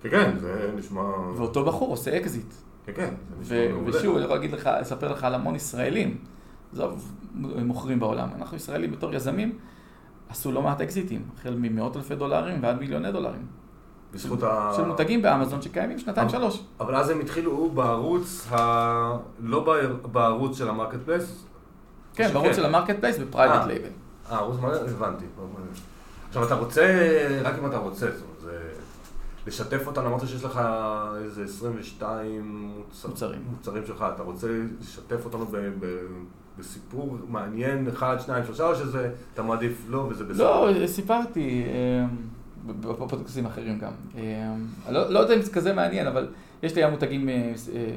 [0.03, 1.03] כן, כן, זה נשמע...
[1.37, 2.55] ואותו בחור עושה אקזיט.
[2.87, 3.99] כן, כן, זה נשמע מעולה.
[3.99, 6.17] ושוב, אני יכול להגיד לך, אספר לך על המון ישראלים,
[6.73, 7.13] עזוב,
[7.65, 8.29] מוכרים בעולם.
[8.37, 9.59] אנחנו ישראלים בתור יזמים,
[10.29, 13.47] עשו לא מעט אקזיטים, החל ממאות אלפי דולרים ועד מיליוני דולרים.
[14.13, 14.73] בזכות ה...
[14.77, 16.65] של מותגים באמזון שקיימים שנתיים שלוש.
[16.81, 19.17] אבל אז הם התחילו בערוץ, ה...
[19.41, 19.77] לא
[20.13, 21.45] בערוץ של ה marketplace?
[22.15, 23.89] כן, בערוץ של ה marketplace ב private label.
[24.31, 25.25] אה, ערוץ market, הבנתי.
[26.29, 26.85] עכשיו אתה רוצה,
[27.45, 28.69] רק אם אתה רוצה, זאת אומרת, זה...
[29.47, 30.61] לשתף אותנו, אמרת שיש לך
[31.25, 33.43] איזה 22 מוצר, מוצרים.
[33.51, 34.49] מוצרים שלך, אתה רוצה
[34.81, 35.87] לשתף אותנו ב, ב,
[36.59, 40.71] בסיפור מעניין, אחד, שניים, שלושה, או שזה, אתה מעדיף לא וזה בסדר?
[40.71, 42.07] לא, סיפרתי, אה,
[42.81, 43.93] בפודקאסטים אחרים גם.
[44.19, 44.55] אה,
[44.91, 46.29] לא, לא יודע אם זה כזה מעניין, אבל
[46.63, 47.53] יש לי מותגים, אה,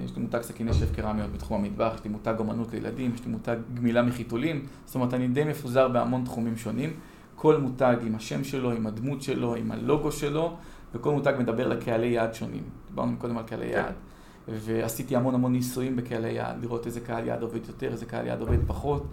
[0.05, 3.31] יש לי מותג סכיני שף קרמיות בתחום המטבח, יש לי מותג אמנות לילדים, יש לי
[3.31, 6.93] מותג גמילה מחיתולים, זאת אומרת, אני די מפוזר בהמון תחומים שונים.
[7.35, 10.57] כל מותג עם השם שלו, עם הדמות שלו, עם הלוגו שלו.
[10.93, 12.63] וכל מותג מדבר לקהלי יעד שונים.
[12.89, 13.71] דיברנו קודם על קהלי כן.
[13.71, 13.93] יעד.
[14.47, 18.41] ועשיתי המון המון ניסויים בקהלי יעד, לראות איזה קהל יעד עובד יותר, איזה קהל יעד
[18.41, 19.03] עובד פחות.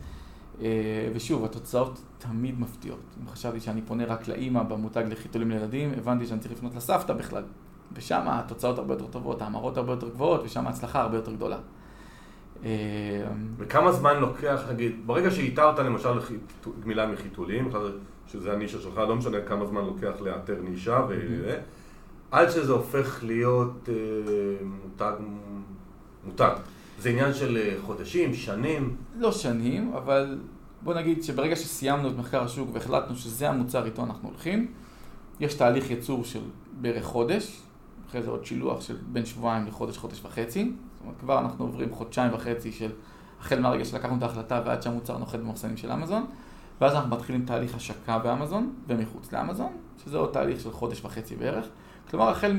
[0.62, 3.00] אה, ושוב, התוצאות תמיד מפתיעות.
[3.22, 7.42] אם חשבתי שאני פונה רק לאימא במותג לחיתולים לילדים, הבנתי שאני צריך לפנות לסבתא בכלל.
[7.92, 11.58] ושם התוצאות הרבה יותר טובות, ההמרות הרבה יותר גבוהות, ושם ההצלחה הרבה יותר גדולה.
[12.64, 12.70] אה,
[13.56, 16.18] וכמה זמן לוקח, נגיד, ברגע שאיתרת למשל
[16.80, 17.70] גמילה מחיתולים,
[18.26, 21.14] שזה הנישה שלך, לא משנה כמה זמן לוקח לאתר נישה, ו...
[22.30, 23.94] עד שזה הופך להיות אה,
[24.64, 25.12] מותג,
[26.24, 26.50] מותג.
[26.98, 28.96] זה עניין של אה, חודשים, שנים?
[29.16, 30.38] לא שנים, אבל
[30.82, 34.72] בוא נגיד שברגע שסיימנו את מחקר השוק והחלטנו שזה המוצר איתו אנחנו הולכים,
[35.40, 36.40] יש תהליך ייצור של
[36.80, 37.62] בערך חודש,
[38.08, 40.64] אחרי זה עוד שילוח של בין שבועיים לחודש, חודש וחצי.
[40.64, 42.90] זאת אומרת, כבר אנחנו עוברים חודשיים וחצי של
[43.40, 46.26] החל מהרגע שלקחנו את ההחלטה ועד שהמוצר נוחת במחסנים של אמזון.
[46.80, 49.72] ואז אנחנו מתחילים תהליך השקה באמזון ומחוץ לאמזון,
[50.04, 51.66] שזה עוד תהליך של חודש וחצי בערך.
[52.10, 52.56] כלומר, החל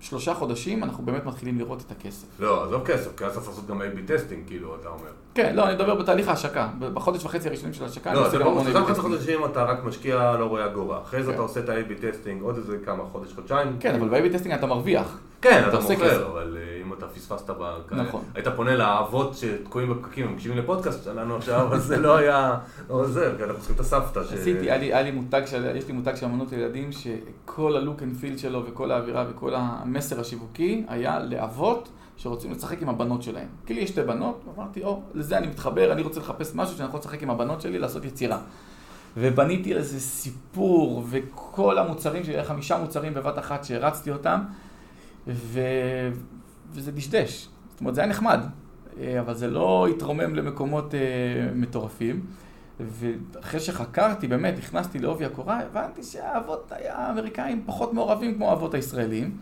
[0.00, 2.26] משלושה חודשים אנחנו באמת מתחילים לראות את הכסף.
[2.40, 5.10] לא, עזוב כסף, צריך לעשות גם A-B טסטינג, כאילו, אתה אומר.
[5.34, 6.68] כן, לא, אני מדבר בתהליך ההשקה.
[6.78, 10.44] בחודש וחצי הראשונים של ההשקה, לא, זה לא ברור, שלושה חודשים אתה רק משקיע, לא
[10.44, 11.00] רואה אגורה.
[11.02, 11.34] אחרי זה כן.
[11.34, 13.76] אתה עושה את ה-A-B testing עוד איזה כמה, חודש, חודשיים.
[13.80, 15.18] כן, אבל ב-A-B testing אתה מרוויח.
[15.42, 16.73] כן, אתה מוכר, אבל אה,
[17.04, 18.22] אתה פספסת בקהל, נכון.
[18.34, 23.44] היית פונה לאבות שתקועים בפקקים ומקשיבים לפודקאסט שלנו עכשיו, אז זה לא היה עוזר, כי
[23.44, 24.18] אנחנו צריכים את הסבתא.
[24.18, 28.16] עשיתי, היה לי מותג של, יש לי מותג של אמנות לילדים, שכל ה look and
[28.16, 31.88] feel שלו וכל האווירה וכל המסר השיווקי היה לאבות.
[32.16, 33.48] שרוצים לשחק עם הבנות שלהם.
[33.66, 36.88] כי לי יש שתי בנות, אמרתי, או, לזה אני מתחבר, אני רוצה לחפש משהו שאני
[36.88, 38.38] יכול לשחק עם הבנות שלי, לעשות יצירה.
[39.16, 44.40] ובניתי איזה סיפור, וכל המוצרים שלי, חמישה מוצרים בבת אחת שהרצתי אותם,
[45.26, 45.60] ו...
[46.74, 47.48] וזה דשדש.
[47.70, 48.40] זאת אומרת, זה היה נחמד,
[49.00, 50.96] אה, אבל זה לא התרומם למקומות uh,
[51.54, 52.26] מטורפים.
[52.80, 59.36] ואחרי שחקרתי, באמת, נכנסתי לעובי הקורה, הבנתי שהאבות האמריקאים פחות מעורבים כמו האבות הישראלים.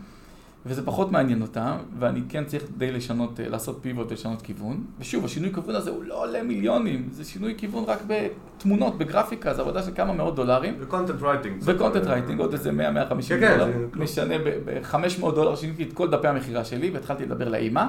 [0.65, 4.83] וזה פחות מעניין אותם, ואני כן צריך די לשנות, אה, לעשות פיבוט ולשנות כיוון.
[4.99, 9.61] ושוב, השינוי כיוון הזה הוא לא עולה מיליונים, זה שינוי כיוון רק בתמונות, בגרפיקה, זו
[9.61, 10.75] עבודה של כמה מאות דולרים.
[10.79, 11.61] ו content writing.
[11.65, 13.87] ו content writing, עוד איזה 100-150 כן, כן, דולר.
[13.95, 14.35] משנה,
[14.65, 17.85] ב-500 דולר שיניתי את כל דפי המכירה שלי, והתחלתי לדבר לאימא,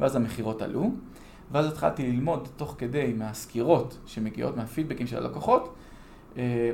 [0.00, 0.92] ואז המכירות עלו.
[1.52, 5.74] ואז התחלתי ללמוד תוך כדי מהסקירות שמגיעות, מהפידבקים של הלקוחות,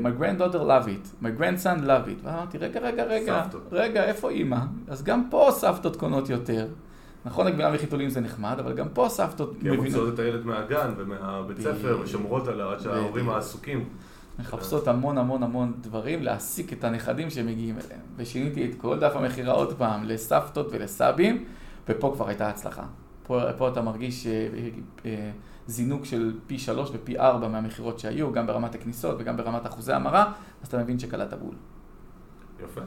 [0.03, 2.25] my granddaughter love it, my grandson love it.
[2.25, 3.63] ואמרתי, רגע, רגע, רגע, סבתות.
[3.73, 4.59] רגע, איפה אימא?
[4.89, 6.67] אז גם פה סבתות קונות יותר.
[7.25, 9.79] נכון, הגבינה וחיתולים זה נחמד, אבל גם פה סבתות מבינות.
[9.79, 13.85] כי הן מוצאות את הילד מהגן ומהבית ספר ושומרות עליו עד שההורים העסוקים.
[14.39, 18.01] מחפשות המון המון המון דברים להעסיק את הנכדים שמגיעים אליהם.
[18.17, 21.45] ושיניתי את כל דף המכירה עוד פעם לסבתות ולסבים,
[21.89, 22.85] ופה כבר הייתה הצלחה.
[23.29, 24.49] פה, פה אתה מרגיש אה,
[25.07, 25.31] אה,
[25.67, 30.33] זינוק של פי שלוש ופי ארבע מהמכירות שהיו, גם ברמת הכניסות וגם ברמת אחוזי המרה,
[30.63, 31.55] אז אתה מבין שקלעת בול.
[32.65, 32.81] יפה,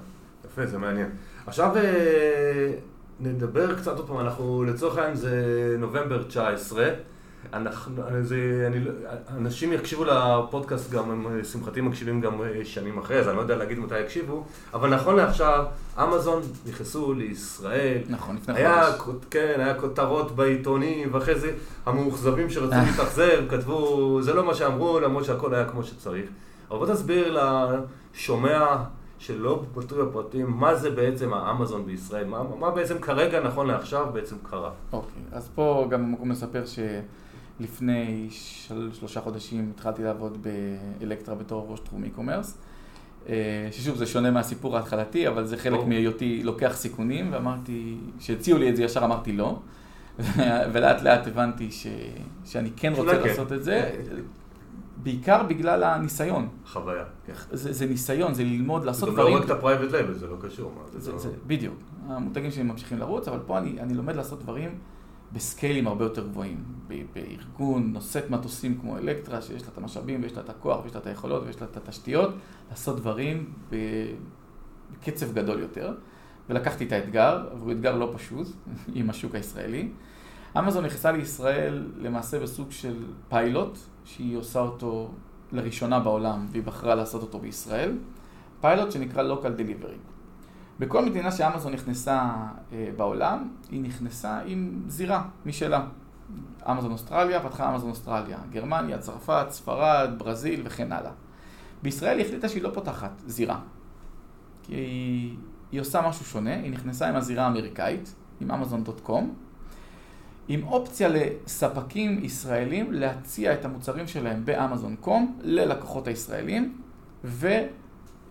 [0.46, 1.10] יפה, זה מעניין.
[1.48, 2.74] עכשיו אה,
[3.20, 6.88] נדבר קצת עוד פעם, אנחנו לצורך העניין זה נובמבר 19,
[7.54, 8.92] אנחנו, זה, אני, לא-
[9.38, 13.56] אנשים יקשיבו לפודקאסט גם, הם שמחתי מקשיבים גם אה, שנים אחרי, אז אני לא יודע
[13.56, 15.66] להגיד מתי יקשיבו, אבל נכון לעכשיו,
[16.04, 18.02] אמזון נכנסו לישראל.
[18.10, 19.26] נכון, לפני היה, חודש.
[19.30, 21.52] כן, היה כותרות בעיתונים, ואחרי זה
[21.86, 26.30] המאוכזבים שרצו להתאכזב, כתבו, זה לא מה שאמרו, למרות שהכל היה כמו שצריך.
[26.72, 27.38] אבל בוא תסביר
[28.14, 28.76] לשומע
[29.20, 34.36] שלא בטוי הפרטים, מה זה בעצם האמזון בישראל, מה, מה בעצם כרגע, נכון לעכשיו, בעצם
[34.50, 34.72] קרה.
[34.94, 36.66] אוקיי, אז פה גם המקום לספר
[37.62, 40.38] שלפני של, שלושה חודשים התחלתי לעבוד
[41.00, 42.48] באלקטרה בתור ראש תחום e-commerce.
[43.30, 45.80] אה, ששוב, זה שונה מהסיפור ההתחלתי, אבל זה חלק.
[45.88, 49.60] מהיותי לוקח סיכונים, ואמרתי, כשהציעו לי את זה ישר אמרתי לא,
[50.74, 51.88] ולאט לאט הבנתי ש,
[52.46, 53.14] שאני כן רוצה.
[53.26, 53.92] לעשות את זה,
[55.04, 56.48] בעיקר בגלל הניסיון.
[56.66, 57.04] חוויה.
[57.52, 59.38] זה, זה ניסיון, זה ללמוד, לעשות גם לא דברים.
[59.38, 60.72] רק את ה private label, זה לא קשור.
[60.76, 61.76] מה, זה, לא- זה, בדיוק.
[62.08, 64.70] המותגים שלי ממשיכים לרוץ, אבל פה אני, אני לומד לעשות דברים
[65.34, 66.64] ב scale ים הרבה יותר גבוהים.
[67.14, 71.00] בארגון נושאת מטוסים כמו אלקטרה, שיש לה את המשאבים ויש לה את הכוח ויש לה
[71.00, 72.34] את היכולות ויש לה את התשתיות,
[72.70, 73.54] לעשות דברים
[75.00, 75.94] בקצב גדול יותר.
[76.50, 78.48] ולקחתי את האתגר, והוא אתגר לא פשוט
[78.96, 79.90] עם השוק הישראלי.
[80.58, 85.12] אמזון נכנסה לישראל למעשה בסוג של פיילוט, שהיא עושה אותו
[85.52, 87.98] לראשונה בעולם, והיא בחרה לעשות אותו בישראל.
[88.62, 90.11] פיילוט שנקרא Local Delivery.
[90.82, 92.30] בכל מדינה שאמזון נכנסה
[92.74, 95.86] אה, בעולם, היא נכנסה עם זירה משלה.
[96.72, 101.12] אמזון אוסטרליה, פתחה אמזון אוסטרליה, גרמניה, צרפת, ספרד, ברזיל וכן הלאה.
[101.84, 103.60] בישראל היא החליטה שהיא לא פותחת זירה.
[104.64, 105.38] כי היא,
[105.72, 109.34] היא עושה משהו שונה, היא נכנסה עם הזירה האמריקאית, עם אמזון.קום,
[110.48, 116.78] עם אופציה לספקים ישראלים להציע את המוצרים שלהם באמזון.קום ללקוחות הישראלים,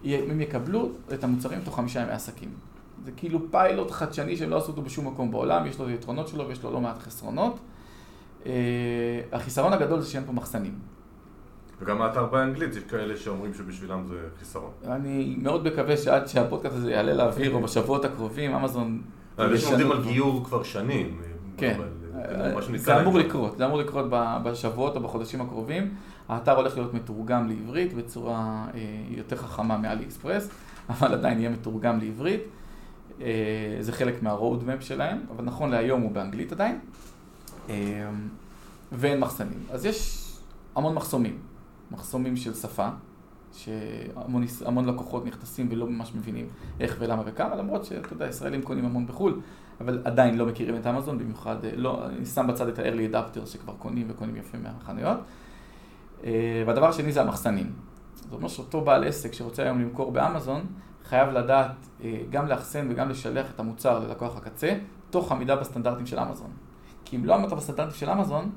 [0.05, 2.48] והם יקבלו את המוצרים תוך חמישה ימי עסקים.
[3.05, 6.28] זה כאילו פיילוט חדשני שהם לא עשו אותו בשום מקום בעולם, יש לו את היתרונות
[6.28, 7.59] שלו ויש לו לא מעט חסרונות.
[8.46, 8.53] אה,
[9.32, 10.74] החיסרון הגדול זה שאין פה מחסנים.
[11.80, 14.70] וגם האתר באנגלית, יש כאלה שאומרים שבשבילם זה חיסרון.
[14.84, 19.03] אני מאוד מקווה שעד שהפודקאסט הזה יעלה לאוויר או בשבועות הקרובים, אמזון...
[19.38, 20.12] אנשים ישנו עובדים על כבר.
[20.12, 21.18] גיור כבר שנים.
[21.57, 21.88] כן, אבל,
[22.72, 23.18] אה, זה אמור.
[23.18, 24.07] לקרות, זה אמור לקרות
[24.44, 25.94] בשבועות או בחודשים הקרובים.
[26.31, 30.49] האתר הולך להיות מתורגם לעברית בצורה אה, יותר חכמה מאלי אקספרס,
[30.91, 32.41] אבל עדיין יהיה מתורגם לעברית.
[33.20, 36.78] אה, זה חלק מה-road map שלהם, אבל נכון להיום הוא באנגלית עדיין.
[37.68, 37.74] אה,
[38.93, 39.59] ואין מחסנים.
[39.70, 40.26] אז יש
[40.76, 41.39] המון מחסומים.
[41.91, 42.89] מחסומים של שפה,
[43.53, 46.47] שהמון לקוחות נכנסים ולא ממש מבינים
[46.81, 49.41] איך ולמה וכמה, למרות שאתה יודע, ישראלים קונים המון בחו"ל,
[49.81, 53.72] אבל עדיין לא מכירים את אמזון, במיוחד, לא, אני שם בצד את ה-early adapters שכבר
[53.78, 55.18] קונים וקונים יפה מהחנויות.
[56.25, 57.73] אה, והדבר השני זה המחסנים.
[58.14, 60.66] זאת אומרת שאותו בעל עסק שרוצה היום למכור באמזון,
[61.05, 61.73] חייב לדעת
[62.05, 64.73] אה, גם לאחסן וגם לשלח את המוצר ללקוח הקצה,
[65.11, 66.51] תוך עמידה בסטנדרטים של אמזון.
[67.05, 68.51] כי אם לא עמדת בסטנדרטים של אמזון,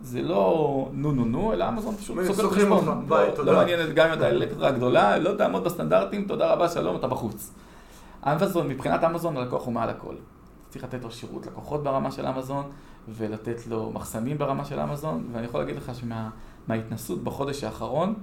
[0.00, 3.06] זה לא נו נו נו, אלא אמזון פשוט סוגר חשבון.
[3.08, 3.44] לא-.
[3.44, 7.54] לא מעניין גם אם אתה אלקטרה גדולה, לא תעמוד בסטנדרטים, תודה רבה, שלום, אתה בחוץ.
[8.26, 10.14] אמזון, מבחינת אמזון הלקוח הוא מעל הכל.
[10.68, 12.64] צריך לתת לו שירות לקוחות ברמה של אמזון,
[13.08, 15.94] ולתת לו מחסנים ברמה של אמזון, ואני יכול להגיד לך
[16.68, 18.14] שמההתנסות בחודש האחרון,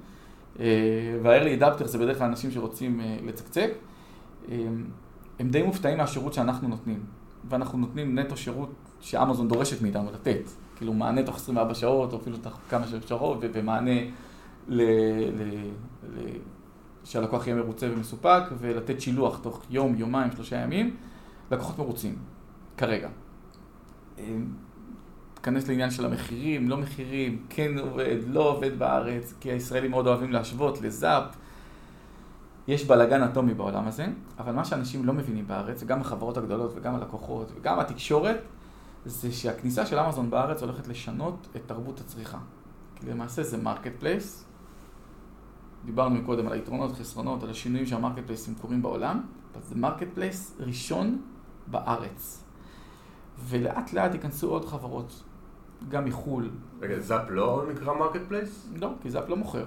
[0.60, 0.66] אה,
[1.24, 3.70] וה-early adapter זה בדרך כלל אנשים שרוצים אה, לצקצק,
[4.52, 4.68] אה,
[5.40, 7.04] הם די מופתעים מהשירות שאנחנו נותנים.
[7.50, 8.70] ואנחנו נותנים נטו שירות
[9.02, 10.50] שאמזון דורשת מאיתנו לתת.
[10.76, 14.02] כאילו מענה תוך 24 שעות, או אפילו תוך כמה שעות, ומענה
[14.68, 14.82] ל...
[14.82, 15.70] ל-
[16.04, 16.38] ל-
[17.04, 20.96] שהלקוח יהיה מרוצה ומסופק, ולתת שילוח תוך יום, יומיים, שלושה ימים,
[21.52, 22.16] לקוחות מרוצים,
[22.78, 23.10] כרגע.
[25.46, 30.32] תיכנס לעניין של המחירים, לא מחירים, כן עובד, לא עובד בארץ, כי הישראלים מאוד אוהבים
[30.32, 31.24] להשוות לזאפ.
[32.68, 34.06] יש בלאגן אטומי בעולם הזה,
[34.40, 38.38] אבל מה שאנשים לא מבינים בארץ, וגם החברות הגדולות וגם הלקוחות וגם התקשורת,
[39.06, 42.40] זה שהכניסה של אמזון בארץ הולכת לשנות את תרבות הצריכה.
[42.96, 44.46] כי למעשה זה marketplace.
[45.86, 49.22] דיברנו קודם על היתרונות, חסרונות, על השינויים שה marketplace ים קורים בעולם,
[49.54, 51.22] אבל זה marketplace ראשון
[51.68, 52.44] בארץ.
[53.40, 55.24] ולאט לאט ייכנסו עוד חברות,
[55.90, 56.50] גם מחו"ל.
[56.82, 58.68] רגע, זאפ לא נקרא marketplace?
[58.76, 59.66] לא, כי זאפ לא מוכר.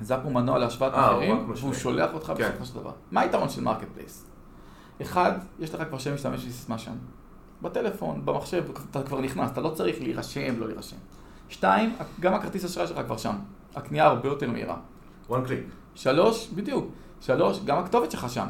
[0.00, 1.50] זאפ הוא מנוע להשוואת אה, מחירים.
[1.56, 2.48] והוא שולח אותך כן.
[2.48, 2.92] בסופו של דבר.
[3.10, 4.26] מה היתרון של marketplace?
[5.02, 6.92] אחד, יש לך כבר שם משתמש וסיסמה שם.
[7.62, 10.96] בטלפון, במחשב, אתה כבר נכנס, אתה לא צריך להירשם, לא להירשם.
[11.48, 13.34] שתיים, גם הכרטיס אשראי שלך כבר שם.
[13.74, 14.76] הקנייה הרבה יותר מהירה.
[15.30, 15.70] one click.
[15.94, 16.86] שלוש, בדיוק.
[17.20, 18.46] שלוש, גם הכתובת שלך שם.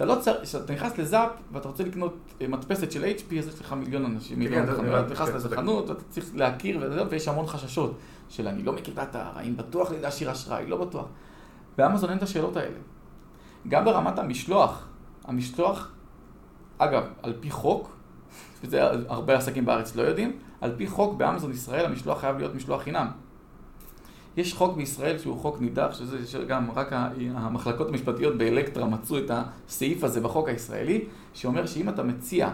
[0.00, 3.60] אתה לא צריך, כשאתה נכנס לזאפ ואתה רוצה לקנות אה, מדפסת של HP, אז יש
[3.60, 5.60] לך מיליון אנשים, מיליון כן, חנויות, כן, נכנס כן, לאיזה צודק.
[5.60, 7.98] חנות, ואתה צריך להכיר וזה, ויש המון חששות
[8.28, 11.06] של אני לא מכיר את האתר, האם בטוח לי להשאיר אשראי, לא בטוח.
[11.78, 12.76] באמזון אין את השאלות האלה.
[13.68, 14.86] גם ברמת המשלוח,
[15.24, 15.92] המשלוח,
[16.78, 17.96] אגב, על פי חוק,
[18.64, 22.82] וזה הרבה עסקים בארץ לא יודעים, על פי חוק באמזון ישראל המשלוח חייב להיות משלוח
[22.82, 23.10] חינם.
[24.36, 26.88] יש חוק בישראל שהוא חוק נידח, שזה שגם רק
[27.34, 31.04] המחלקות המשפטיות באלקטרה מצאו את הסעיף הזה בחוק הישראלי,
[31.34, 32.50] שאומר שאם אתה מציע,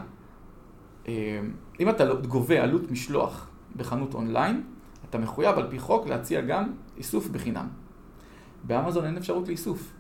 [1.09, 1.41] אה,
[1.81, 4.63] אם אתה גובה עלות משלוח בחנות אונליין,
[5.11, 7.69] אתה מחויב על פי חוק להציע גם איסוף בחינם.
[8.65, 9.93] באמזון אין אפשרות לאיסוף.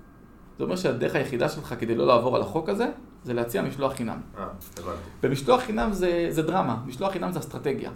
[0.59, 2.91] זה אומר שהדרך היחידה שלך כדי לא לעבור על החוק הזה,
[3.25, 4.21] זה להציע משלוח חינם.
[4.39, 4.45] אה,
[4.77, 4.99] הבנתי.
[5.23, 7.91] ומשלוח חינם זה, זה דרמה, משלוח חינם זה אסטרטגיה.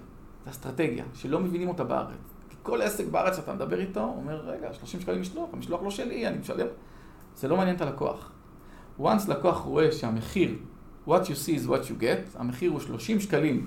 [0.45, 2.40] זה אסטרטגיה, שלא מבינים אותה בארץ.
[2.63, 6.39] כל עסק בארץ שאתה מדבר איתו, אומר, רגע, 30 שקלים משלוח, המשלוח לא שלי, אני
[6.39, 6.67] משלם.
[7.37, 8.31] זה לא מעניין את הלקוח.
[9.01, 10.57] once לקוח רואה שהמחיר,
[11.09, 13.67] what you see is what you get, המחיר הוא 30 שקלים.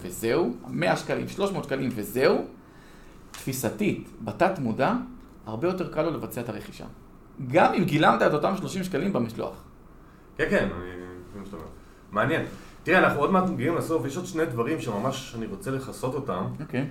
[0.00, 2.44] וזהו, 100 שקלים, 300 שקלים וזהו,
[3.30, 4.94] תפיסתית, בתת מודע,
[5.46, 6.84] הרבה יותר קל לו לבצע את הרכישה.
[7.48, 9.62] גם אם גילמת את אותם 30 שקלים במשלוח.
[10.36, 10.94] כן, כן, אני.
[12.12, 12.46] מעניין.
[12.82, 16.44] תראה, אנחנו עוד מעט מגיעים לסוף, יש עוד שני דברים שממש אני רוצה לכסות אותם.
[16.60, 16.80] אוקיי.
[16.80, 16.86] אה,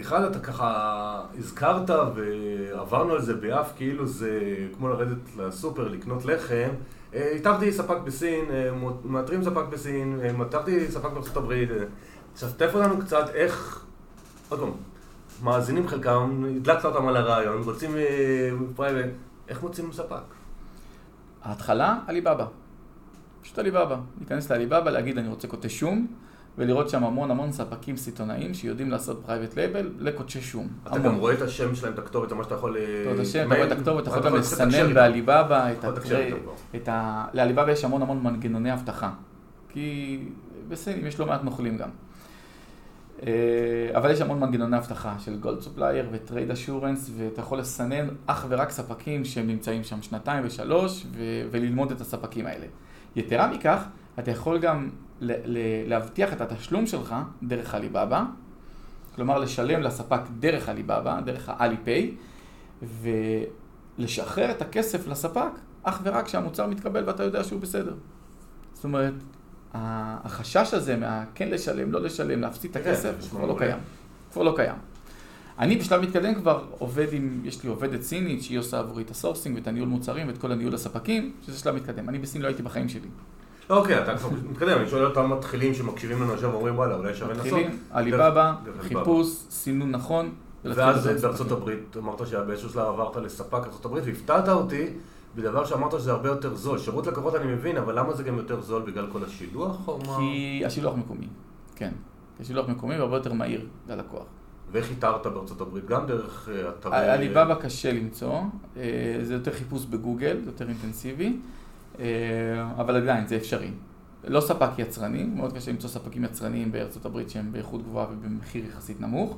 [0.00, 4.40] אחד, אתה ככה הזכרת ועברנו על זה ביעף, כאילו זה
[4.76, 6.68] כמו לרדת לסופר לקנות לחם.
[7.14, 8.70] אה, איתרתי ספק בסין, אה,
[9.04, 11.70] מאתרים ספק בסין, אה, איתרתי ספק בארצות הברית.
[11.70, 11.76] אה,
[12.32, 13.84] עכשיו, שתף אותנו קצת איך,
[14.48, 14.70] עוד פעם,
[15.42, 19.10] מאזינים חלקם, הדלקת אותם על הרעיון, רוצים אה, private,
[19.48, 20.22] איך מוצאים ספק?
[21.42, 22.46] ההתחלה, עליבאבא.
[23.42, 23.96] פשוט עליבאבא.
[24.18, 26.06] להיכנס לעליבאבא, להגיד אני רוצה כותשי שום,
[26.58, 30.68] ולראות שם המון המון ספקים סיטונאיים שיודעים לעשות private label לכותשי שום.
[30.86, 32.76] אתה גם רואה את השם שלהם, את הכתובת, מה שאתה יכול...
[32.76, 34.94] אה, אתה יודע שאתה מייל, רואה את הכתובת, אתה יכול גם לסנן.
[34.94, 35.84] בעליבאבא את.
[36.76, 37.24] את ה...
[37.32, 39.10] לעליבאבא יש המון המון מנגנוני אבטחה.
[39.68, 40.18] כי
[40.68, 41.88] בסין יש לא מעט נוכלים גם.
[43.26, 43.32] אה,
[43.94, 48.46] אבל יש המון מנגנוני אבטחה של gold supplier ו trade assurance, ואתה יכול לסנן אך
[48.48, 52.66] ורק ספקים שהם נמצאים שם שנתיים ושלוש, ו- וללמוד את הספקים האלה.
[53.16, 53.84] יתרה מכך,
[54.18, 54.88] אתה יכול גם
[55.86, 58.24] להבטיח את התשלום שלך דרך עליבאבא,
[59.14, 62.14] כלומר לשלם לספק דרך עליבאבא, דרך ה Alipay,
[63.98, 65.50] ולשחרר את הכסף לספק
[65.82, 67.94] אך ורק כשהמוצר מתקבל ואתה יודע שהוא בסדר.
[68.74, 69.14] זאת אומרת,
[69.74, 73.54] החשש הזה מהכן לשלם, לא לשלם, להפסיד את כן, הכסף, כבר לא.
[73.58, 73.78] קיים.
[74.32, 74.76] כבר לא קיים.
[75.58, 79.15] אני בשלב מתקדם כבר עובד עם, יש לי עובדת סינית שהיא עושה עבורי את ה
[79.15, 82.08] sourcing ואת הניהול מוצרים ואת כל הניהול הספקים, שזה שלב מתקדם.
[82.08, 83.08] אני בסין לא הייתי בחיים שלי.
[83.70, 87.34] אוקיי, אתה כבר מתקדם, אני שואל אותם מתחילים שמקשיבים לנו עכשיו ואומרים וואלה, אולי שווה
[87.34, 87.46] לנסות.
[87.46, 88.54] מתחילים, עליבאבא.
[88.80, 90.32] חיפוש, סינון נכון.
[90.64, 91.52] ואז בארצות.
[91.52, 94.86] הברית, אמרת שבאיזשהו שלב עברת לספק ארצות הברית, והפתעת אותי
[95.36, 96.78] בדבר שאמרת שזה הרבה יותר זול.
[96.78, 100.16] שירות לקוחות אני מבין, אבל למה זה גם יותר זול בגלל כל השילוח או מה?
[100.16, 101.26] כי השילוח מקומי,
[101.76, 101.92] כן.
[102.40, 104.24] השילוח מקומי והרבה יותר מהיר ללקוח.
[104.72, 105.84] ואיך איתרת בארצות הברית?
[105.86, 106.96] גם דרך אה, אתרי...
[106.96, 108.40] עליבאבא קשה למצוא,
[108.76, 111.36] אה, זה יותר חיפוש בגוגל, זה יותר אינטנסיבי,
[112.76, 113.70] אבל עדיין זה אפשרי.
[114.24, 119.00] לא ספק יצרני, מאוד קשה למצוא ספקים יצרניים בארצות הברית שהם באיכות גבוהה ובמחיר יחסית
[119.00, 119.36] נמוך,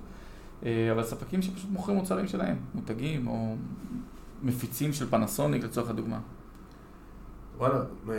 [0.65, 3.55] אה, אבל ספקים שפשוט מוכרים מוצרים שלהם, מותגים או
[4.43, 6.19] מפיצים של פנסוניק לצורך הדוגמה.
[7.59, 8.15] וואלה, אה,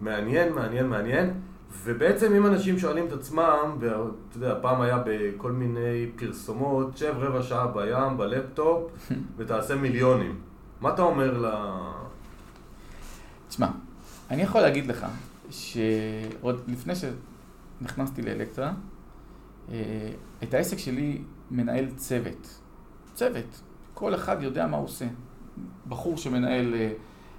[0.00, 1.30] מעניין, מעניין, מעניין.
[1.84, 7.42] ובעצם אם אנשים שואלים את עצמם, ואתה יודע, פעם היה בכל מיני פרסומות, שב רבע
[7.42, 8.90] שעה בים, בלפטופ,
[9.36, 10.40] ותעשה מיליונים.
[10.80, 11.46] מה אתה אומר ל...
[13.50, 13.68] תשמע,
[14.30, 15.06] אני יכול להגיד לך
[15.50, 18.72] שעוד לפני שנכנסתי לאלקטרה,
[19.70, 19.76] אה,
[20.42, 21.18] את העסק שלי
[21.50, 22.60] מנהל צוות.
[23.14, 23.60] צוות.
[23.94, 25.06] כל אחד יודע מה הוא עושה.
[25.88, 26.92] בחור שמנהל אה,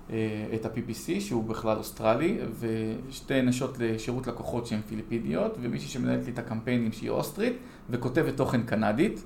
[0.09, 6.31] אה, את ה-PPC, שהוא בכלל אוסטרלי, ושתי נשות לשירות לקוחות שהן פיליפיניות, ומישהי שמנהלת לי
[6.31, 7.53] את הקמפיינים שהיא אוסטרית,
[7.89, 9.23] וכותבת תוכן קנדית.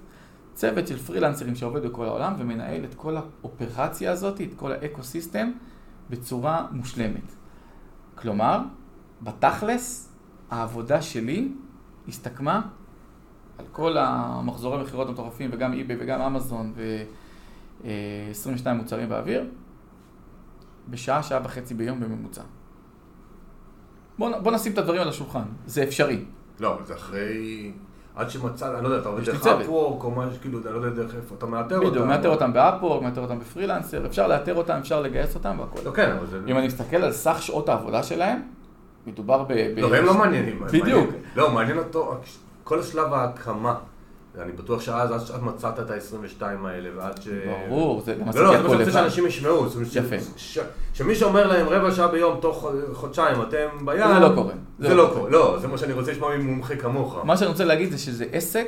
[0.53, 5.51] צוות של פרילנסרים שעובד בכל העולם ומנהל את כל האופרציה הזאת, את כל האקו-סיסטם,
[6.10, 7.36] בצורה מושלמת.
[8.16, 8.60] כלומר,
[9.22, 10.14] בתכלס,
[10.49, 11.51] העבודה שלי
[12.08, 12.62] הסתכמה
[13.58, 19.49] על כל המחזורי מכירות המטורפים, וגם eBay וגם אמזון, ו-22 מוצרים באוויר,
[20.89, 22.41] בשעה, שעה וחצי ביום בממוצע.
[24.18, 26.26] בוא, בוא נשים את הדברים על השולחן, זה אפשרי.
[26.60, 27.72] לא, זה אחרי...
[28.16, 29.47] עד שמצאת, אני לא יודע, אתה עובד דרך.
[29.47, 31.89] אפוורק או משהו, כאילו, אני לא יודע דרך איפה, אתה מאתר אותם.
[31.89, 35.80] בדיוק, מאתר אותם באפורק, מאתר אותם בפרילנסר, אפשר לאתר אותם, אפשר לגייס אותם והכל.
[35.86, 36.39] לא, כן, אבל זה...
[36.47, 38.41] אם אני מסתכל על סך שעות העבודה שלהם,
[39.07, 39.51] מדובר ב...
[39.78, 40.59] לא, הם לא מעניינים.
[40.74, 41.09] בדיוק.
[41.36, 42.18] לא, מעניין אותו,
[42.63, 43.76] כל שלב ההקמה.
[44.41, 47.27] אני בטוח שאז, עד שאת מצאת את ה-22 האלה, ועד ש...
[47.67, 48.91] ברור, זה גם לא, עשיתי לא, זה מה הכל שאני רוצה לבד.
[48.91, 49.57] שאנשים ישמעו.
[49.57, 50.15] אומרת, ש- יפה.
[50.38, 50.59] ש-
[50.93, 54.07] שמי שאומר להם רבע שעה ביום תוך חודשיים, אתם בים...
[54.13, 54.53] זה לא קורה.
[54.79, 55.29] זה לא קורה.
[55.29, 57.17] לא, זה מה שאני רוצה לשמוע ממומחה כמוך.
[57.23, 58.67] מה שאני רוצה להגיד זה שזה עסק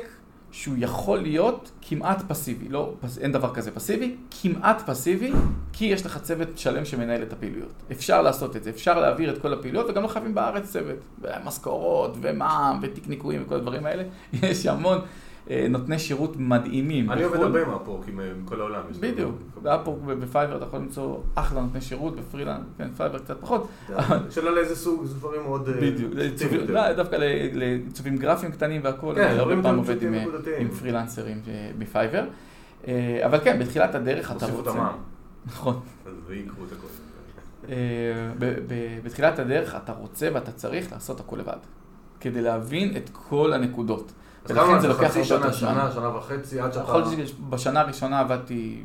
[0.50, 5.32] שהוא יכול להיות כמעט פסיבי, לא, אין דבר כזה פסיבי, כמעט פסיבי,
[5.72, 7.72] כי יש לך צוות שלם שמנהל את הפעילויות.
[7.92, 12.16] אפשר לעשות את זה, אפשר להעביר את כל הפעילויות, וגם לא חייבים בארץ צוות, ומשכורות,
[12.20, 14.02] ומע"מ, ותיק ניקויים וכל הדברים האלה.
[14.42, 14.98] יש המון
[15.68, 17.10] נותני שירות מדהימים.
[17.10, 18.82] אני עובד הרבה עם אפורק, עם כל העולם.
[19.00, 23.40] בדיוק, ב Upwork וב Fiverr אתה יכול למצוא אחלה נותני שירות, בפרילנס, כן, Fiverr קצת
[23.40, 23.68] פחות.
[24.30, 25.68] שאלה לאיזה סוג, זה דברים מאוד...
[25.68, 26.12] אה, בדיוק,
[26.68, 27.16] לא, דווקא
[27.52, 29.96] לעיצובים גרפיים קטנים והכול, כן, הרבה פעם עובד
[30.58, 32.24] עם פרילנסרים אה, מ Fiverr.
[33.24, 34.72] אבל כן, בתחילת הדרך אתה רוצה...
[35.46, 35.80] נכון.
[36.06, 36.12] אז
[36.66, 36.88] את הכל.
[39.04, 41.56] בתחילת הדרך אתה רוצה ואתה צריך לעשות הכל לבד,
[42.20, 44.12] כדי להבין את כל הנקודות.
[44.48, 45.52] ולכן זה לוקח הרבה יותר זמן.
[45.52, 46.84] שנה, שנה וחצי, עד שאתה...
[46.84, 48.82] יכול להיות שבשנה הראשונה עבדתי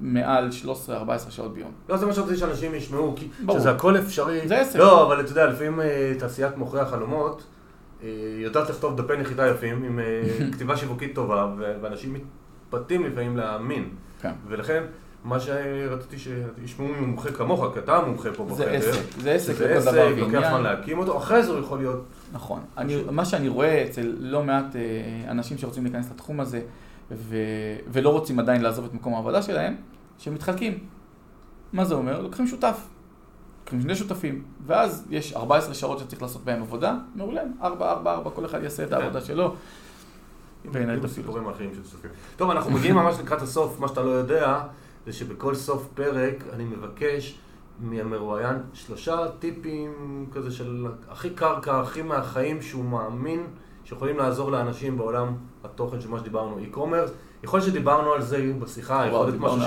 [0.00, 0.48] מעל
[0.86, 1.70] 13-14 שעות ביום.
[1.88, 4.48] לא, זה מה שרציתי שאנשים ישמעו, כי שזה הכל אפשרי.
[4.48, 4.78] זה עסק.
[4.78, 7.42] לא, אבל אתה יודע, לפעמים אה, תעשיית מוכרי החלומות,
[8.02, 10.22] אה, יודעת לכתוב דפי נחיתה יפים, עם אה,
[10.52, 11.48] כתיבה שיווקית טובה,
[11.82, 13.88] ואנשים מתפתים לפעמים להאמין.
[14.20, 14.32] כן.
[14.48, 14.84] ולכן...
[15.24, 18.56] מה שרציתי שישמעו ממומחה כמוך, כי אתה המומחה פה בחדר.
[18.56, 19.90] זה עסק, זה עסק לכל דבר ועניין.
[19.90, 22.04] זה עסק, לוקח זמן להקים אותו, אחרי זה הוא יכול להיות...
[22.32, 22.60] נכון.
[22.78, 26.60] אני, מה שאני רואה אצל לא מעט אה, אנשים שרוצים להיכנס לתחום הזה,
[27.10, 27.36] ו,
[27.88, 29.76] ולא רוצים עדיין לעזוב את מקום העבודה שלהם,
[30.18, 30.78] שהם מתחלקים.
[31.72, 32.20] מה זה אומר?
[32.20, 32.86] לוקחים שותף.
[33.60, 38.30] לוקחים שני שותפים, ואז יש 14 שעות שצריך לעשות בהם עבודה, מעולה, 4, 4, 4,
[38.30, 39.54] כל אחד יעשה את העבודה שלו.
[40.72, 42.10] וינהל את סיפורים אחרים של שותפים.
[42.36, 44.62] טוב, אנחנו מגיעים ממש לקראת הסוף, מה שאתה לא יודע.
[45.10, 47.38] זה שבכל סוף פרק אני מבקש
[47.80, 53.46] מהמרואיין שלושה טיפים כזה של הכי קרקע, הכי מהחיים שהוא מאמין
[53.84, 57.10] שיכולים לעזור לאנשים בעולם התוכן של מה שדיברנו, e-commerce.
[57.42, 59.60] יכול להיות שדיברנו על זה בשיחה, יכול להיות משהו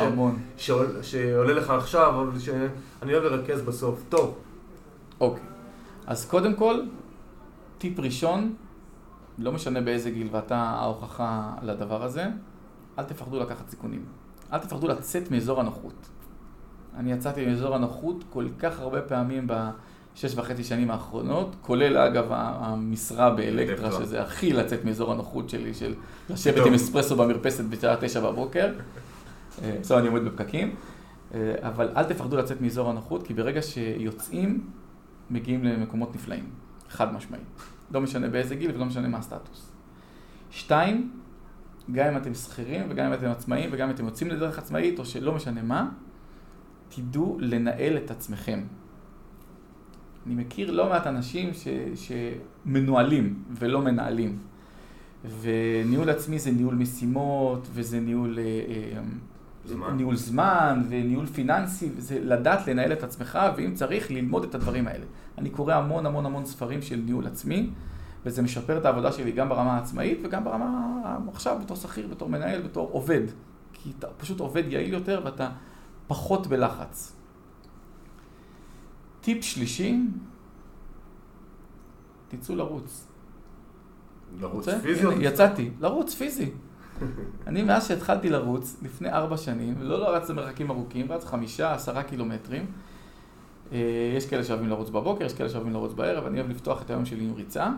[0.57, 0.65] ש...
[0.65, 0.87] שעול...
[1.01, 4.03] שעולה לך עכשיו, אבל שאני אוהב לרכז בסוף.
[4.09, 4.35] טוב.
[5.19, 5.43] אוקיי.
[6.07, 6.75] אז קודם כל,
[7.77, 8.55] טיפ ראשון,
[9.37, 12.25] לא משנה באיזה גיל ואתה ההוכחה לדבר הזה,
[12.99, 14.22] אל תפחדו לקחת סיכונים.
[14.53, 15.93] אל תפחדו לצאת מאזור הנוחות.
[16.97, 23.29] אני יצאתי מאזור הנוחות כל כך הרבה פעמים בשש וחצי שנים האחרונות, כולל אגב המשרה
[23.29, 25.93] באלקטרה, שזה הכי לצאת מאזור הנוחות שלי, של
[26.29, 28.71] לשבת עם אספרסו במרפסת בשעה תשע בבוקר.
[29.63, 30.75] אה, עכשיו אני עומד בפקקים.
[31.33, 34.67] אה, אבל אל תפחדו לצאת מאזור הנוחות, כי ברגע שיוצאים,
[35.29, 36.49] מגיעים למקומות נפלאים,
[36.89, 37.43] חד משמעית.
[37.91, 39.71] לא משנה באיזה גיל ולא משנה מה הסטטוס.
[40.51, 41.11] שתיים,
[41.91, 45.05] גם אם אתם שכירים וגם אם אתם עצמאים וגם אם אתם יוצאים לדרך עצמאית או
[45.05, 45.89] שלא משנה מה,
[46.89, 48.63] תדעו לנהל את עצמכם.
[50.25, 54.37] אני מכיר לא מעט אנשים ש, שמנוהלים ולא מנהלים.
[55.41, 59.01] וניהול עצמי זה ניהול משימות, וזה ניהול, אה, אה,
[59.65, 59.97] זמן.
[59.97, 65.05] ניהול זמן, וניהול פיננסי, וזה לדעת לנהל את עצמך, ואם צריך, ללמוד את הדברים האלה.
[65.37, 67.69] אני קורא המון המון המון ספרים של ניהול עצמי.
[68.25, 72.61] וזה משפר את העבודה שלי גם ברמה העצמאית וגם ברמה עכשיו בתור שכיר, בתור מנהל,
[72.61, 73.21] בתור עובד.
[73.73, 75.49] כי אתה פשוט עובד יעיל יותר ואתה
[76.07, 77.15] פחות בלחץ.
[79.21, 79.99] טיפ שלישי,
[82.27, 83.07] תצאו לרוץ.
[84.39, 85.07] לרוץ פיזי?
[85.19, 86.51] יצאתי, לרוץ פיזי.
[87.47, 92.03] אני מאז שהתחלתי לרוץ, לפני ארבע שנים, לא לא רץ למרחקים ארוכים, רץ חמישה, עשרה
[92.03, 92.65] קילומטרים.
[93.71, 96.89] אה, יש כאלה שאוהבים לרוץ בבוקר, יש כאלה שאוהבים לרוץ בערב, אני אוהב לפתוח את
[96.89, 97.71] היום שלי עם ריצה.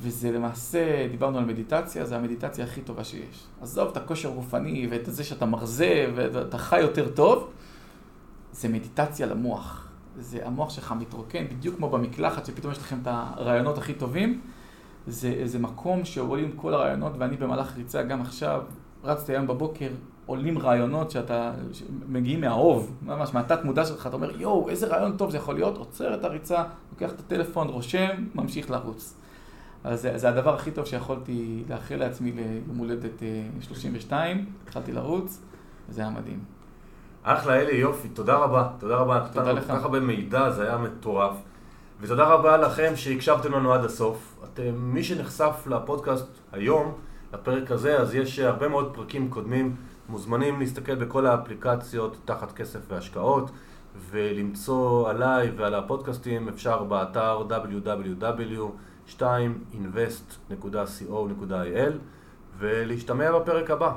[0.00, 3.46] וזה למעשה, דיברנו על מדיטציה, זה המדיטציה הכי טובה שיש.
[3.60, 7.50] עזוב את הכושר הגופני ואת זה שאתה מרזה ואתה חי יותר טוב,
[8.52, 9.88] זה מדיטציה למוח.
[10.18, 14.40] זה המוח שלך מתרוקן, בדיוק כמו במקלחת, שפתאום יש לכם את הרעיונות הכי טובים.
[15.06, 18.62] זה איזה מקום שעולים כל הרעיונות, ואני במהלך ריצה גם עכשיו,
[19.04, 19.88] רצתי היום בבוקר,
[20.26, 21.52] עולים רעיונות שאתה,
[22.08, 25.76] מגיעים מהאוב, ממש מהתת מודע שלך, אתה אומר, יואו, איזה רעיון טוב זה יכול להיות,
[25.76, 29.17] עוצר את הריצה, לוקח את הטלפון, רושם, ממשיך לרוץ.
[29.88, 33.22] אז זה, זה הדבר הכי טוב שיכולתי לאחל לעצמי ליום הולדת
[33.60, 35.42] 32, אה, התחלתי לרוץ,
[35.88, 36.44] וזה היה מדהים.
[37.22, 39.26] אחלה אלי, יופי, תודה רבה, תודה רבה.
[39.32, 39.66] תודה לך.
[39.66, 41.36] כל כך הרבה מידע, זה היה מטורף.
[42.00, 44.44] ותודה רבה לכם שהקשבתם לנו עד הסוף.
[44.44, 46.94] אתם, מי שנחשף לפודקאסט היום,
[47.32, 49.76] לפרק הזה, אז יש הרבה מאוד פרקים קודמים.
[50.08, 53.50] מוזמנים להסתכל בכל האפליקציות תחת כסף והשקעות,
[54.10, 58.62] ולמצוא עליי ועל הפודקאסטים אפשר באתר www.
[59.18, 61.92] 2invest.co.il
[62.58, 63.92] ולהשתמע בפרק הבא.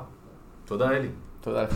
[0.64, 1.08] תודה אלי.
[1.40, 1.74] תודה לך.